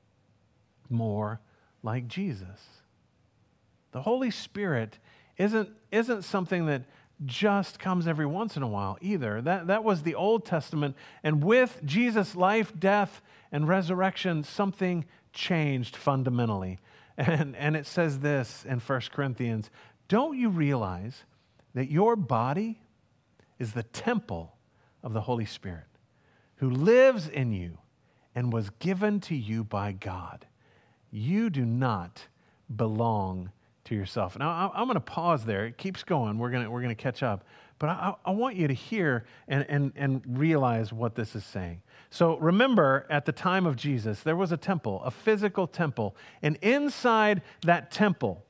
more 0.90 1.40
like 1.84 2.08
Jesus. 2.08 2.46
The 3.92 4.02
Holy 4.02 4.32
Spirit 4.32 4.98
isn't, 5.38 5.70
isn't 5.92 6.24
something 6.24 6.66
that 6.66 6.84
just 7.26 7.80
comes 7.80 8.08
every 8.08 8.26
once 8.26 8.56
in 8.56 8.64
a 8.64 8.68
while 8.68 8.98
either. 9.02 9.42
That, 9.42 9.68
that 9.68 9.84
was 9.84 10.04
the 10.04 10.16
Old 10.16 10.46
Testament. 10.46 10.96
And 11.24 11.44
with 11.44 11.82
Jesus' 11.84 12.36
life, 12.36 12.74
death, 12.78 13.22
and 13.52 13.68
resurrection, 13.68 14.44
something 14.44 15.06
changed 15.34 15.96
fundamentally. 15.96 16.80
And, 17.20 17.54
and 17.58 17.76
it 17.76 17.86
says 17.86 18.20
this 18.20 18.66
in 18.66 18.80
1 18.80 19.02
Corinthians 19.12 19.70
Don't 20.08 20.38
you 20.38 20.50
realize 20.50 21.26
that 21.76 21.92
your 21.92 22.16
body 22.16 22.82
is 23.60 23.74
the 23.74 23.84
temple 23.84 24.56
of 25.04 25.12
the 25.12 25.22
Holy 25.22 25.46
Spirit 25.46 25.84
who 26.56 26.70
lives 26.70 27.28
in 27.28 27.52
you 27.52 27.78
and 28.34 28.54
was 28.54 28.70
given 28.80 29.20
to 29.22 29.36
you 29.36 29.66
by 29.66 29.92
God? 29.92 30.46
You 31.12 31.50
do 31.50 31.66
not 31.66 32.26
belong 32.74 33.52
to 33.86 33.96
yourself. 33.96 34.38
Now, 34.40 34.72
I'm 34.74 34.86
going 34.86 34.94
to 34.94 35.02
pause 35.02 35.44
there. 35.44 35.66
It 35.66 35.78
keeps 35.78 36.04
going. 36.04 36.38
We're 36.38 36.52
going 36.52 36.72
we're 36.72 36.82
going 36.82 36.96
to 36.96 37.02
catch 37.02 37.22
up. 37.22 37.44
But 37.80 37.90
I, 37.90 38.14
I 38.26 38.32
want 38.32 38.58
you 38.58 38.68
to 38.68 38.74
hear 38.74 39.26
and, 39.48 39.66
and, 39.70 39.94
and 39.96 40.22
realize 40.28 40.92
what 40.92 41.16
this 41.16 41.34
is 41.34 41.46
saying. 41.46 41.82
So 42.10 42.38
remember, 42.38 43.08
at 43.10 43.26
the 43.26 43.32
time 43.32 43.66
of 43.66 43.78
Jesus, 43.78 44.22
there 44.22 44.36
was 44.36 44.52
a 44.52 44.58
temple, 44.58 45.02
a 45.04 45.12
physical 45.12 45.66
temple. 45.66 46.16
And 46.42 46.58
inside 46.62 47.42
that 47.62 47.90
temple 47.90 48.46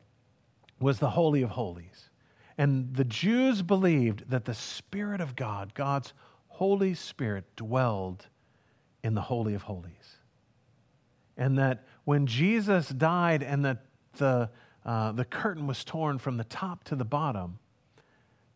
was 0.79 0.97
the 0.97 1.11
Holy 1.11 1.43
of 1.43 1.51
Holies. 1.51 2.09
And 2.57 2.93
the 2.95 3.05
Jews 3.05 3.61
believed 3.61 4.29
that 4.29 4.45
the 4.45 4.53
Spirit 4.53 5.21
of 5.21 5.35
God, 5.35 5.73
God's 5.75 6.13
Holy 6.47 6.93
Spirit, 6.93 7.45
dwelled 7.55 8.27
in 9.03 9.13
the 9.13 9.21
Holy 9.21 9.53
of 9.53 9.61
Holies. 9.61 10.17
And 11.37 11.57
that 11.57 11.85
when 12.03 12.25
Jesus 12.25 12.89
died 12.89 13.43
and 13.43 13.63
that 13.63 13.85
the, 14.17 14.49
uh, 14.85 15.11
the 15.11 15.23
curtain 15.23 15.67
was 15.67 15.83
torn 15.83 16.17
from 16.17 16.37
the 16.37 16.43
top 16.43 16.83
to 16.85 16.95
the 16.95 17.05
bottom, 17.05 17.59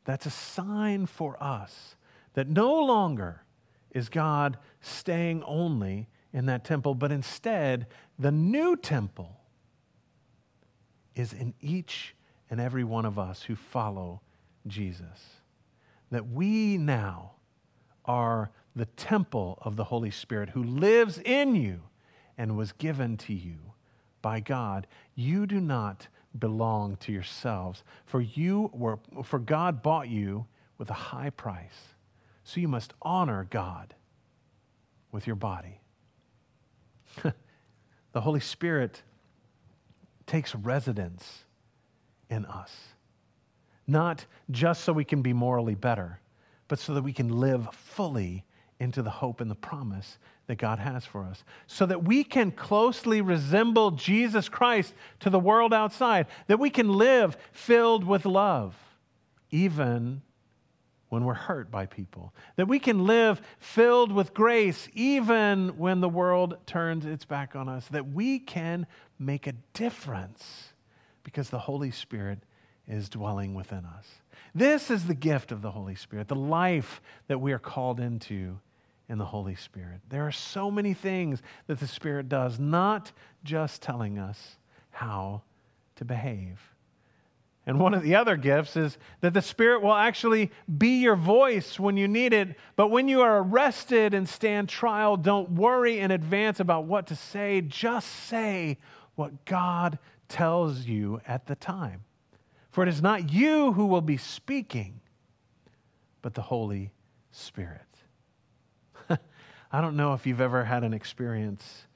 that's 0.06 0.26
a 0.26 0.32
sign 0.32 1.06
for 1.06 1.42
us 1.42 1.96
that 2.34 2.48
no 2.48 2.74
longer 2.84 3.44
is 3.92 4.10
God 4.10 4.58
staying 4.82 5.44
only 5.44 6.10
in 6.34 6.48
that 6.48 6.64
temple, 6.66 6.96
but 6.96 7.12
instead, 7.12 7.88
the 8.18 8.32
new 8.32 8.76
temple 8.76 9.40
is 11.16 11.32
in 11.32 11.54
each 11.62 12.16
and 12.50 12.60
every 12.60 12.84
one 12.84 13.06
of 13.06 13.20
us 13.20 13.44
who 13.44 13.56
follow 13.56 14.22
Jesus. 14.68 15.42
That 16.12 16.28
we 16.28 16.78
now 16.78 17.34
are 18.06 18.52
the 18.76 18.86
temple 18.86 19.60
of 19.62 19.76
the 19.76 19.86
Holy 19.86 20.12
Spirit 20.12 20.50
who 20.50 20.64
lives 20.64 21.20
in 21.20 21.56
you 21.56 21.82
and 22.38 22.58
was 22.58 22.72
given 22.72 23.18
to 23.18 23.34
you 23.34 23.58
by 24.22 24.40
God. 24.40 24.88
You 25.16 25.46
do 25.46 25.60
not 25.60 26.08
belong 26.38 26.96
to 26.98 27.12
yourselves, 27.12 27.84
for 28.06 28.22
you 28.22 28.70
were 28.74 29.00
for 29.24 29.40
God 29.40 29.82
bought 29.82 30.10
you 30.10 30.46
with 30.78 30.90
a 30.90 30.94
high 30.94 31.30
price. 31.30 31.94
So 32.44 32.60
you 32.60 32.68
must 32.68 32.94
honor 33.02 33.48
God 33.50 33.94
with 35.12 35.28
your 35.28 35.36
body. 35.36 35.80
the 38.12 38.22
Holy 38.22 38.40
Spirit 38.40 39.02
takes 40.26 40.56
residence 40.56 41.44
in 42.30 42.46
us, 42.46 42.72
not 43.88 44.26
just 44.50 44.84
so 44.84 44.92
we 44.92 45.06
can 45.06 45.22
be 45.22 45.34
morally 45.34 45.76
better, 45.76 46.20
but 46.68 46.80
so 46.80 46.94
that 46.96 47.04
we 47.04 47.14
can 47.14 47.30
live 47.30 47.68
fully 47.74 48.44
into 48.80 49.02
the 49.02 49.10
hope 49.10 49.40
and 49.40 49.52
the 49.52 49.56
promise 49.56 50.18
that 50.48 50.58
God 50.58 50.80
has 50.80 51.06
for 51.06 51.24
us, 51.24 51.44
so 51.68 51.86
that 51.86 52.04
we 52.04 52.24
can 52.24 52.52
closely 52.52 53.22
resemble 53.22 53.92
Jesus 53.92 54.50
Christ 54.50 54.94
to 55.22 55.30
the 55.30 55.40
world 55.40 55.74
outside, 55.74 56.28
that 56.48 56.60
we 56.60 56.70
can 56.70 56.90
live 56.90 57.38
filled 57.52 58.04
with 58.04 58.26
love, 58.26 58.76
even 59.52 60.22
when 61.10 61.24
we're 61.24 61.34
hurt 61.34 61.70
by 61.70 61.86
people, 61.86 62.34
that 62.56 62.68
we 62.68 62.80
can 62.80 63.06
live 63.06 63.40
filled 63.60 64.12
with 64.12 64.34
grace, 64.34 64.90
even 64.94 65.78
when 65.78 66.02
the 66.02 66.10
world 66.10 66.58
turns 66.66 67.06
its 67.06 67.24
back 67.24 67.56
on 67.56 67.70
us, 67.70 67.88
that 67.90 68.12
we 68.12 68.40
can 68.40 68.88
make 69.20 69.46
a 69.46 69.54
difference 69.74 70.74
because 71.24 71.52
the 71.52 71.60
Holy 71.60 71.92
Spirit 71.92 72.40
is 72.88 73.10
dwelling 73.10 73.54
within 73.54 73.86
us. 73.86 74.08
This 74.56 74.92
is 74.92 75.06
the 75.06 75.14
gift 75.14 75.52
of 75.52 75.62
the 75.62 75.72
Holy 75.72 75.96
Spirit, 75.96 76.28
the 76.28 76.36
life 76.36 77.00
that 77.28 77.40
we 77.40 77.54
are 77.54 77.60
called 77.60 78.00
into 78.00 78.60
the 79.18 79.26
Holy 79.26 79.56
Spirit. 79.56 80.02
There 80.10 80.26
are 80.26 80.32
so 80.32 80.72
many 80.72 80.94
things 80.94 81.42
that 81.68 81.80
the 81.80 81.88
Spirit 81.88 82.30
does, 82.30 82.60
not 82.60 83.12
just 83.44 83.82
telling 83.82 84.18
us 84.18 84.58
how 84.92 85.42
to 85.96 86.06
behave. 86.06 86.60
And 87.66 87.80
one 87.80 87.94
of 87.94 88.04
the 88.04 88.16
other 88.16 88.36
gifts 88.36 88.76
is 88.76 88.98
that 89.22 89.34
the 89.34 89.42
Spirit 89.42 89.82
will 89.82 89.94
actually 89.94 90.52
be 90.78 91.00
your 91.00 91.16
voice 91.16 91.80
when 91.80 91.96
you 91.96 92.08
need 92.08 92.34
it. 92.34 92.58
But 92.76 92.90
when 92.90 93.08
you 93.08 93.22
are 93.22 93.42
arrested 93.42 94.14
and 94.14 94.28
stand 94.28 94.68
trial, 94.68 95.16
don't 95.16 95.52
worry 95.52 96.00
in 96.00 96.12
advance 96.12 96.60
about 96.60 96.86
what 96.86 97.08
to 97.08 97.16
say. 97.16 97.62
Just 97.62 98.10
say 98.10 98.78
what 99.16 99.46
God 99.46 99.98
tells 100.28 100.86
you 100.86 101.22
at 101.26 101.46
the 101.46 101.56
time. 101.56 102.04
For 102.72 102.84
it 102.84 102.90
is 102.90 103.02
not 103.02 103.32
you 103.32 103.72
who 103.74 103.86
will 103.86 104.02
be 104.02 104.18
speaking, 104.18 105.00
but 106.22 106.34
the 106.34 106.42
Holy 106.42 106.92
Spirit. 107.32 107.82
I 109.76 109.82
don't 109.82 109.96
know 109.96 110.14
if 110.14 110.28
you've 110.28 110.40
ever 110.40 110.64
had 110.64 110.84
an 110.84 110.94
experience 110.94 111.88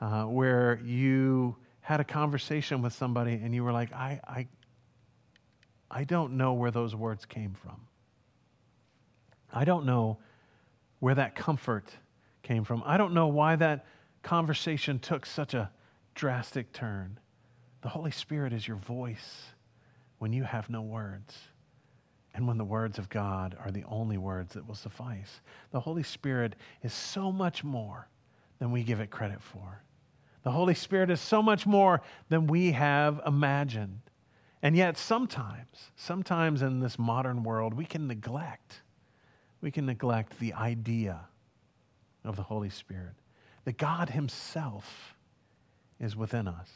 uh, 0.00 0.22
where 0.22 0.80
you 0.82 1.54
had 1.82 2.00
a 2.00 2.04
conversation 2.04 2.80
with 2.80 2.94
somebody 2.94 3.34
and 3.34 3.54
you 3.54 3.62
were 3.62 3.72
like, 3.72 3.92
I, 3.92 4.20
I, 4.26 4.48
I 5.90 6.04
don't 6.04 6.38
know 6.38 6.54
where 6.54 6.70
those 6.70 6.96
words 6.96 7.26
came 7.26 7.52
from. 7.52 7.82
I 9.52 9.66
don't 9.66 9.84
know 9.84 10.16
where 11.00 11.14
that 11.14 11.34
comfort 11.34 11.90
came 12.42 12.64
from. 12.64 12.82
I 12.86 12.96
don't 12.96 13.12
know 13.12 13.26
why 13.26 13.54
that 13.54 13.84
conversation 14.22 14.98
took 14.98 15.26
such 15.26 15.52
a 15.52 15.70
drastic 16.14 16.72
turn. 16.72 17.18
The 17.82 17.90
Holy 17.90 18.12
Spirit 18.12 18.54
is 18.54 18.66
your 18.66 18.78
voice 18.78 19.48
when 20.18 20.32
you 20.32 20.44
have 20.44 20.70
no 20.70 20.80
words 20.80 21.36
and 22.34 22.46
when 22.46 22.58
the 22.58 22.64
words 22.64 22.98
of 22.98 23.08
God 23.08 23.56
are 23.62 23.70
the 23.70 23.84
only 23.84 24.16
words 24.16 24.54
that 24.54 24.66
will 24.66 24.74
suffice. 24.74 25.40
The 25.72 25.80
Holy 25.80 26.02
Spirit 26.02 26.54
is 26.82 26.92
so 26.92 27.32
much 27.32 27.64
more 27.64 28.08
than 28.58 28.70
we 28.70 28.82
give 28.82 29.00
it 29.00 29.10
credit 29.10 29.42
for. 29.42 29.82
The 30.42 30.52
Holy 30.52 30.74
Spirit 30.74 31.10
is 31.10 31.20
so 31.20 31.42
much 31.42 31.66
more 31.66 32.00
than 32.28 32.46
we 32.46 32.72
have 32.72 33.20
imagined. 33.26 34.00
And 34.62 34.76
yet, 34.76 34.96
sometimes, 34.96 35.90
sometimes 35.96 36.62
in 36.62 36.80
this 36.80 36.98
modern 36.98 37.42
world, 37.42 37.74
we 37.74 37.84
can 37.84 38.06
neglect, 38.06 38.82
we 39.60 39.70
can 39.70 39.86
neglect 39.86 40.38
the 40.38 40.54
idea 40.54 41.20
of 42.24 42.36
the 42.36 42.42
Holy 42.42 42.70
Spirit, 42.70 43.14
that 43.64 43.76
God 43.78 44.10
Himself 44.10 45.14
is 45.98 46.16
within 46.16 46.46
us 46.46 46.70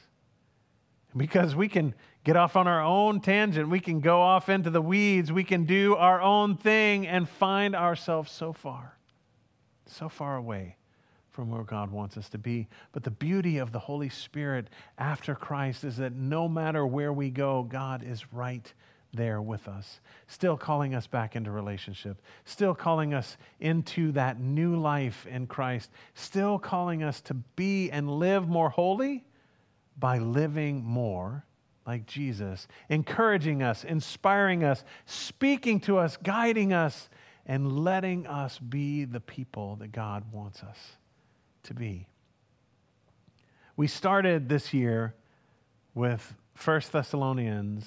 because 1.16 1.54
we 1.54 1.68
can 1.68 1.94
get 2.24 2.36
off 2.36 2.56
on 2.56 2.66
our 2.66 2.82
own 2.82 3.20
tangent. 3.20 3.68
We 3.68 3.80
can 3.80 4.00
go 4.00 4.20
off 4.20 4.48
into 4.48 4.70
the 4.70 4.82
weeds. 4.82 5.30
We 5.30 5.44
can 5.44 5.64
do 5.64 5.94
our 5.96 6.20
own 6.20 6.56
thing 6.56 7.06
and 7.06 7.28
find 7.28 7.76
ourselves 7.76 8.32
so 8.32 8.52
far, 8.52 8.96
so 9.86 10.08
far 10.08 10.36
away 10.36 10.76
from 11.30 11.50
where 11.50 11.64
God 11.64 11.90
wants 11.90 12.16
us 12.16 12.28
to 12.30 12.38
be. 12.38 12.68
But 12.92 13.02
the 13.02 13.10
beauty 13.10 13.58
of 13.58 13.72
the 13.72 13.80
Holy 13.80 14.08
Spirit 14.08 14.68
after 14.98 15.34
Christ 15.34 15.84
is 15.84 15.96
that 15.98 16.14
no 16.14 16.48
matter 16.48 16.86
where 16.86 17.12
we 17.12 17.30
go, 17.30 17.64
God 17.64 18.04
is 18.04 18.32
right 18.32 18.72
there 19.12 19.40
with 19.40 19.68
us, 19.68 20.00
still 20.26 20.56
calling 20.56 20.94
us 20.94 21.06
back 21.06 21.36
into 21.36 21.50
relationship, 21.50 22.20
still 22.44 22.74
calling 22.74 23.14
us 23.14 23.36
into 23.60 24.12
that 24.12 24.40
new 24.40 24.76
life 24.76 25.26
in 25.26 25.46
Christ, 25.46 25.90
still 26.14 26.58
calling 26.58 27.02
us 27.02 27.20
to 27.22 27.34
be 27.34 27.90
and 27.90 28.10
live 28.10 28.48
more 28.48 28.70
holy 28.70 29.24
by 29.98 30.18
living 30.18 30.84
more 30.84 31.44
like 31.86 32.06
Jesus, 32.06 32.66
encouraging 32.88 33.62
us, 33.62 33.84
inspiring 33.84 34.64
us, 34.64 34.84
speaking 35.06 35.80
to 35.80 35.98
us, 35.98 36.16
guiding 36.16 36.72
us, 36.72 37.08
and 37.46 37.80
letting 37.84 38.26
us 38.26 38.58
be 38.58 39.04
the 39.04 39.20
people 39.20 39.76
that 39.76 39.92
God 39.92 40.32
wants 40.32 40.62
us 40.62 40.78
to 41.64 41.74
be. 41.74 42.06
We 43.76 43.86
started 43.86 44.48
this 44.48 44.72
year 44.72 45.14
with 45.94 46.34
1 46.64 46.80
Thessalonians 46.90 47.86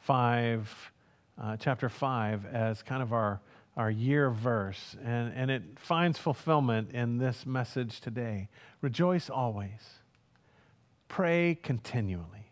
5, 0.00 0.92
uh, 1.40 1.56
chapter 1.56 1.88
5, 1.88 2.46
as 2.46 2.82
kind 2.82 3.02
of 3.02 3.12
our, 3.12 3.40
our 3.76 3.90
year 3.90 4.30
verse, 4.30 4.96
and, 5.02 5.32
and 5.34 5.50
it 5.50 5.62
finds 5.76 6.18
fulfillment 6.18 6.90
in 6.90 7.16
this 7.16 7.46
message 7.46 8.00
today. 8.00 8.48
Rejoice 8.82 9.30
always 9.30 10.01
Pray 11.12 11.58
continually. 11.62 12.46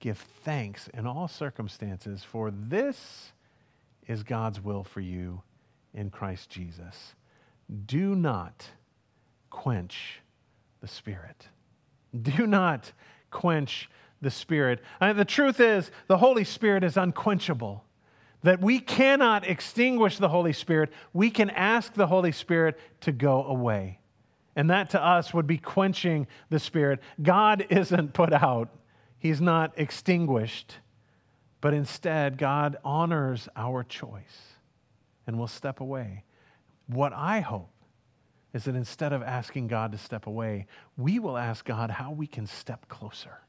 Give 0.00 0.18
thanks 0.18 0.88
in 0.92 1.06
all 1.06 1.28
circumstances, 1.28 2.24
for 2.24 2.50
this 2.50 3.30
is 4.08 4.24
God's 4.24 4.60
will 4.60 4.82
for 4.82 4.98
you 4.98 5.42
in 5.94 6.10
Christ 6.10 6.50
Jesus. 6.50 7.14
Do 7.86 8.16
not 8.16 8.66
quench 9.50 10.20
the 10.80 10.88
Spirit. 10.88 11.46
Do 12.20 12.44
not 12.44 12.90
quench 13.30 13.88
the 14.20 14.32
Spirit. 14.32 14.80
And 15.00 15.16
the 15.16 15.24
truth 15.24 15.60
is, 15.60 15.92
the 16.08 16.18
Holy 16.18 16.42
Spirit 16.42 16.82
is 16.82 16.96
unquenchable. 16.96 17.84
That 18.42 18.60
we 18.60 18.80
cannot 18.80 19.46
extinguish 19.46 20.18
the 20.18 20.30
Holy 20.30 20.54
Spirit. 20.54 20.90
We 21.12 21.30
can 21.30 21.50
ask 21.50 21.94
the 21.94 22.08
Holy 22.08 22.32
Spirit 22.32 22.80
to 23.02 23.12
go 23.12 23.44
away. 23.44 23.99
And 24.56 24.70
that 24.70 24.90
to 24.90 25.02
us 25.02 25.32
would 25.32 25.46
be 25.46 25.58
quenching 25.58 26.26
the 26.48 26.58
Spirit. 26.58 27.00
God 27.22 27.66
isn't 27.70 28.12
put 28.12 28.32
out, 28.32 28.68
He's 29.18 29.40
not 29.40 29.72
extinguished, 29.76 30.76
but 31.60 31.74
instead, 31.74 32.38
God 32.38 32.78
honors 32.82 33.48
our 33.54 33.84
choice 33.84 34.54
and 35.26 35.38
will 35.38 35.46
step 35.46 35.80
away. 35.80 36.24
What 36.86 37.12
I 37.12 37.40
hope 37.40 37.70
is 38.52 38.64
that 38.64 38.74
instead 38.74 39.12
of 39.12 39.22
asking 39.22 39.68
God 39.68 39.92
to 39.92 39.98
step 39.98 40.26
away, 40.26 40.66
we 40.96 41.18
will 41.18 41.36
ask 41.36 41.64
God 41.64 41.90
how 41.90 42.10
we 42.10 42.26
can 42.26 42.46
step 42.46 42.88
closer, 42.88 43.42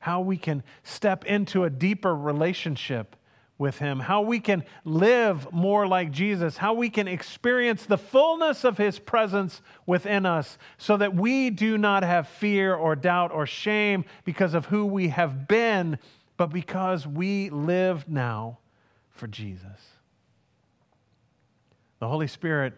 how 0.00 0.20
we 0.20 0.36
can 0.36 0.62
step 0.82 1.24
into 1.24 1.64
a 1.64 1.70
deeper 1.70 2.14
relationship 2.14 3.16
with 3.60 3.78
Him, 3.78 4.00
how 4.00 4.22
we 4.22 4.40
can 4.40 4.64
live 4.84 5.52
more 5.52 5.86
like 5.86 6.10
Jesus, 6.10 6.56
how 6.56 6.72
we 6.72 6.88
can 6.88 7.06
experience 7.06 7.84
the 7.84 7.98
fullness 7.98 8.64
of 8.64 8.78
His 8.78 8.98
presence 8.98 9.60
within 9.84 10.24
us 10.24 10.56
so 10.78 10.96
that 10.96 11.14
we 11.14 11.50
do 11.50 11.76
not 11.76 12.02
have 12.02 12.26
fear 12.26 12.74
or 12.74 12.96
doubt 12.96 13.30
or 13.30 13.46
shame 13.46 14.06
because 14.24 14.54
of 14.54 14.66
who 14.66 14.86
we 14.86 15.08
have 15.08 15.46
been, 15.46 15.98
but 16.38 16.46
because 16.46 17.06
we 17.06 17.50
live 17.50 18.08
now 18.08 18.58
for 19.10 19.26
Jesus. 19.26 19.66
The 21.98 22.08
Holy 22.08 22.28
Spirit 22.28 22.72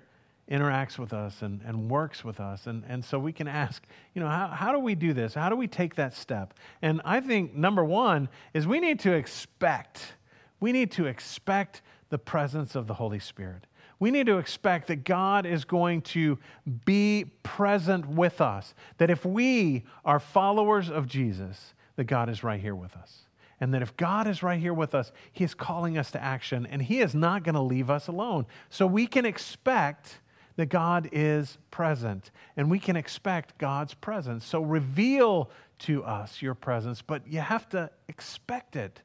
interacts 0.50 0.98
with 0.98 1.12
us 1.12 1.42
and, 1.42 1.60
and 1.64 1.88
works 1.88 2.24
with 2.24 2.40
us. 2.40 2.66
And, 2.66 2.82
and 2.88 3.04
so 3.04 3.20
we 3.20 3.32
can 3.32 3.46
ask, 3.46 3.84
you 4.14 4.20
know, 4.20 4.28
how, 4.28 4.48
how 4.48 4.72
do 4.72 4.80
we 4.80 4.96
do 4.96 5.12
this? 5.12 5.32
How 5.32 5.48
do 5.48 5.54
we 5.54 5.68
take 5.68 5.94
that 5.94 6.12
step? 6.12 6.54
And 6.82 7.00
I 7.04 7.20
think 7.20 7.54
number 7.54 7.84
one 7.84 8.28
is 8.52 8.66
we 8.66 8.80
need 8.80 8.98
to 9.00 9.12
expect 9.12 10.14
we 10.62 10.72
need 10.72 10.92
to 10.92 11.06
expect 11.06 11.82
the 12.08 12.18
presence 12.18 12.76
of 12.76 12.86
the 12.86 12.94
Holy 12.94 13.18
Spirit. 13.18 13.66
We 13.98 14.12
need 14.12 14.26
to 14.26 14.38
expect 14.38 14.86
that 14.86 15.02
God 15.04 15.44
is 15.44 15.64
going 15.64 16.02
to 16.02 16.38
be 16.84 17.26
present 17.42 18.06
with 18.06 18.40
us. 18.40 18.72
That 18.98 19.10
if 19.10 19.24
we 19.24 19.84
are 20.04 20.20
followers 20.20 20.88
of 20.88 21.08
Jesus, 21.08 21.74
that 21.96 22.04
God 22.04 22.28
is 22.28 22.44
right 22.44 22.60
here 22.60 22.76
with 22.76 22.96
us. 22.96 23.22
And 23.60 23.74
that 23.74 23.82
if 23.82 23.96
God 23.96 24.28
is 24.28 24.42
right 24.42 24.60
here 24.60 24.72
with 24.72 24.94
us, 24.94 25.10
He 25.32 25.42
is 25.42 25.52
calling 25.52 25.98
us 25.98 26.12
to 26.12 26.22
action 26.22 26.64
and 26.66 26.80
He 26.80 27.00
is 27.00 27.12
not 27.12 27.42
going 27.42 27.54
to 27.56 27.60
leave 27.60 27.90
us 27.90 28.06
alone. 28.06 28.46
So 28.70 28.86
we 28.86 29.08
can 29.08 29.26
expect 29.26 30.20
that 30.56 30.66
God 30.66 31.08
is 31.10 31.58
present 31.72 32.30
and 32.56 32.70
we 32.70 32.78
can 32.78 32.96
expect 32.96 33.58
God's 33.58 33.94
presence. 33.94 34.44
So 34.44 34.62
reveal 34.62 35.50
to 35.80 36.04
us 36.04 36.40
your 36.40 36.54
presence, 36.54 37.02
but 37.02 37.26
you 37.26 37.40
have 37.40 37.68
to 37.70 37.90
expect 38.08 38.76
it 38.76 39.02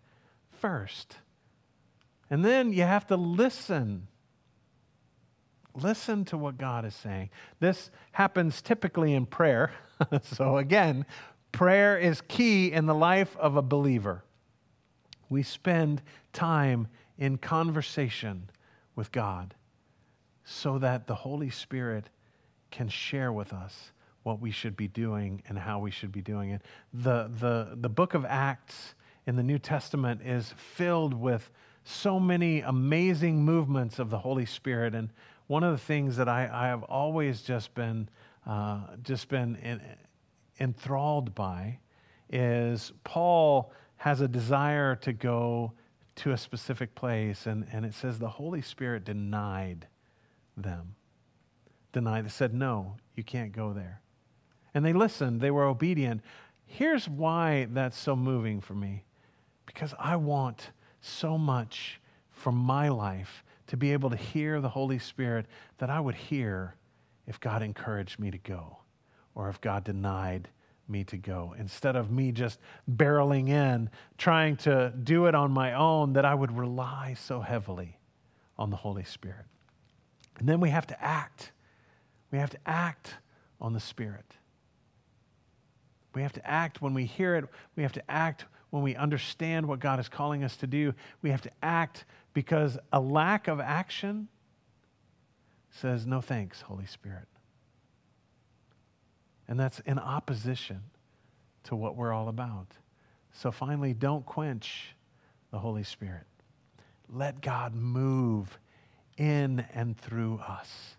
first. 0.51 1.17
And 2.29 2.43
then 2.43 2.73
you 2.73 2.83
have 2.83 3.07
to 3.07 3.15
listen. 3.15 4.07
Listen 5.73 6.25
to 6.25 6.37
what 6.37 6.57
God 6.57 6.85
is 6.85 6.95
saying. 6.95 7.29
This 7.59 7.91
happens 8.11 8.61
typically 8.61 9.13
in 9.13 9.25
prayer. 9.25 9.71
so, 10.23 10.57
again, 10.57 11.05
prayer 11.51 11.97
is 11.97 12.21
key 12.21 12.71
in 12.71 12.85
the 12.85 12.95
life 12.95 13.35
of 13.37 13.55
a 13.55 13.61
believer. 13.61 14.23
We 15.29 15.43
spend 15.43 16.01
time 16.33 16.87
in 17.17 17.37
conversation 17.37 18.49
with 18.95 19.11
God 19.11 19.53
so 20.43 20.79
that 20.79 21.07
the 21.07 21.15
Holy 21.15 21.49
Spirit 21.49 22.09
can 22.71 22.89
share 22.89 23.31
with 23.31 23.53
us 23.53 23.91
what 24.23 24.41
we 24.41 24.51
should 24.51 24.75
be 24.75 24.87
doing 24.87 25.41
and 25.47 25.57
how 25.57 25.79
we 25.79 25.91
should 25.91 26.11
be 26.11 26.21
doing 26.21 26.51
it. 26.51 26.61
The, 26.93 27.29
the, 27.39 27.77
the 27.79 27.89
book 27.89 28.13
of 28.13 28.25
Acts 28.25 28.95
in 29.25 29.35
the 29.35 29.43
New 29.43 29.59
Testament 29.59 30.21
is 30.21 30.53
filled 30.57 31.13
with 31.13 31.49
so 31.87 32.19
many 32.19 32.61
amazing 32.61 33.43
movements 33.45 33.99
of 33.99 34.09
the 34.09 34.19
Holy 34.19 34.45
Spirit. 34.45 34.93
And 34.93 35.09
one 35.47 35.63
of 35.63 35.71
the 35.71 35.77
things 35.77 36.17
that 36.17 36.27
I, 36.27 36.49
I 36.51 36.67
have 36.67 36.83
always 36.83 37.41
just 37.41 37.73
been, 37.73 38.09
uh, 38.45 38.81
just 39.03 39.29
been 39.29 39.55
in, 39.57 39.81
enthralled 40.59 41.33
by 41.33 41.79
is 42.29 42.91
Paul 43.03 43.71
has 43.97 44.21
a 44.21 44.27
desire 44.27 44.95
to 44.97 45.13
go 45.13 45.71
to 46.17 46.31
a 46.31 46.37
specific 46.37 46.93
place, 46.95 47.45
and, 47.45 47.65
and 47.71 47.85
it 47.85 47.93
says 47.93 48.19
the 48.19 48.27
Holy 48.27 48.61
Spirit 48.61 49.05
denied 49.05 49.87
them. 50.57 50.95
Denied. 51.93 52.25
They 52.25 52.29
said, 52.29 52.53
No, 52.53 52.97
you 53.15 53.23
can't 53.23 53.51
go 53.51 53.71
there. 53.71 54.01
And 54.73 54.83
they 54.83 54.93
listened, 54.93 55.41
they 55.41 55.51
were 55.51 55.65
obedient. 55.65 56.21
Here's 56.65 57.07
why 57.07 57.67
that's 57.71 57.97
so 57.97 58.15
moving 58.15 58.59
for 58.59 58.73
me 58.73 59.03
because 59.65 59.93
I 59.97 60.17
want 60.17 60.71
so 61.01 61.37
much 61.37 61.99
from 62.31 62.55
my 62.55 62.89
life 62.89 63.43
to 63.67 63.77
be 63.77 63.93
able 63.93 64.09
to 64.09 64.15
hear 64.15 64.61
the 64.61 64.69
Holy 64.69 64.99
Spirit 64.99 65.45
that 65.77 65.89
I 65.89 65.99
would 65.99 66.15
hear 66.15 66.75
if 67.25 67.39
God 67.39 67.61
encouraged 67.61 68.19
me 68.19 68.31
to 68.31 68.37
go 68.37 68.77
or 69.35 69.49
if 69.49 69.59
God 69.59 69.83
denied 69.83 70.47
me 70.87 71.03
to 71.05 71.17
go. 71.17 71.53
Instead 71.59 71.95
of 71.95 72.09
me 72.09 72.31
just 72.31 72.59
barreling 72.89 73.49
in, 73.49 73.89
trying 74.17 74.55
to 74.57 74.93
do 75.03 75.25
it 75.25 75.35
on 75.35 75.51
my 75.51 75.73
own, 75.73 76.13
that 76.13 76.25
I 76.25 76.33
would 76.33 76.57
rely 76.57 77.15
so 77.19 77.41
heavily 77.41 77.99
on 78.57 78.69
the 78.69 78.77
Holy 78.77 79.03
Spirit. 79.03 79.45
And 80.39 80.47
then 80.47 80.59
we 80.59 80.69
have 80.69 80.87
to 80.87 81.03
act. 81.03 81.51
We 82.31 82.37
have 82.37 82.49
to 82.51 82.59
act 82.65 83.15
on 83.59 83.73
the 83.73 83.79
Spirit. 83.79 84.25
We 86.15 86.21
have 86.21 86.33
to 86.33 86.47
act 86.47 86.81
when 86.81 86.93
we 86.93 87.05
hear 87.05 87.35
it. 87.35 87.45
We 87.75 87.83
have 87.83 87.91
to 87.93 88.11
act 88.11 88.45
when 88.69 88.83
we 88.83 88.95
understand 88.95 89.67
what 89.67 89.79
God 89.79 89.99
is 89.99 90.09
calling 90.09 90.43
us 90.43 90.57
to 90.57 90.67
do. 90.67 90.93
We 91.21 91.31
have 91.31 91.41
to 91.43 91.51
act 91.61 92.05
because 92.33 92.77
a 92.91 92.99
lack 92.99 93.47
of 93.47 93.59
action 93.59 94.27
says, 95.71 96.05
No 96.05 96.21
thanks, 96.21 96.61
Holy 96.61 96.85
Spirit. 96.85 97.27
And 99.47 99.59
that's 99.59 99.79
in 99.81 99.97
opposition 99.97 100.81
to 101.63 101.75
what 101.75 101.95
we're 101.95 102.11
all 102.11 102.27
about. 102.27 102.67
So 103.31 103.51
finally, 103.51 103.93
don't 103.93 104.25
quench 104.25 104.95
the 105.51 105.59
Holy 105.59 105.83
Spirit. 105.83 106.25
Let 107.09 107.41
God 107.41 107.73
move 107.73 108.59
in 109.17 109.65
and 109.73 109.97
through 109.97 110.39
us. 110.39 110.96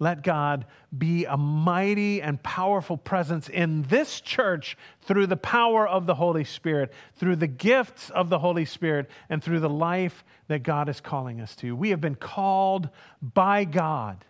Let 0.00 0.22
God 0.22 0.64
be 0.96 1.26
a 1.26 1.36
mighty 1.36 2.22
and 2.22 2.42
powerful 2.42 2.96
presence 2.96 3.50
in 3.50 3.82
this 3.82 4.22
church 4.22 4.76
through 5.02 5.26
the 5.26 5.36
power 5.36 5.86
of 5.86 6.06
the 6.06 6.14
Holy 6.14 6.42
Spirit, 6.42 6.90
through 7.16 7.36
the 7.36 7.46
gifts 7.46 8.08
of 8.08 8.30
the 8.30 8.38
Holy 8.38 8.64
Spirit, 8.64 9.10
and 9.28 9.44
through 9.44 9.60
the 9.60 9.68
life 9.68 10.24
that 10.48 10.62
God 10.62 10.88
is 10.88 11.02
calling 11.02 11.38
us 11.38 11.54
to. 11.56 11.76
We 11.76 11.90
have 11.90 12.00
been 12.00 12.14
called 12.14 12.88
by 13.20 13.64
God 13.64 14.24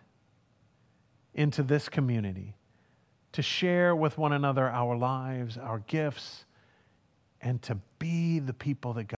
into 1.33 1.63
this 1.63 1.87
community 1.87 2.57
to 3.31 3.41
share 3.41 3.95
with 3.95 4.17
one 4.17 4.33
another 4.33 4.69
our 4.69 4.97
lives, 4.97 5.57
our 5.57 5.79
gifts, 5.79 6.43
and 7.39 7.61
to 7.61 7.77
be 7.97 8.39
the 8.39 8.53
people 8.53 8.91
that 8.93 9.05
God 9.05 9.09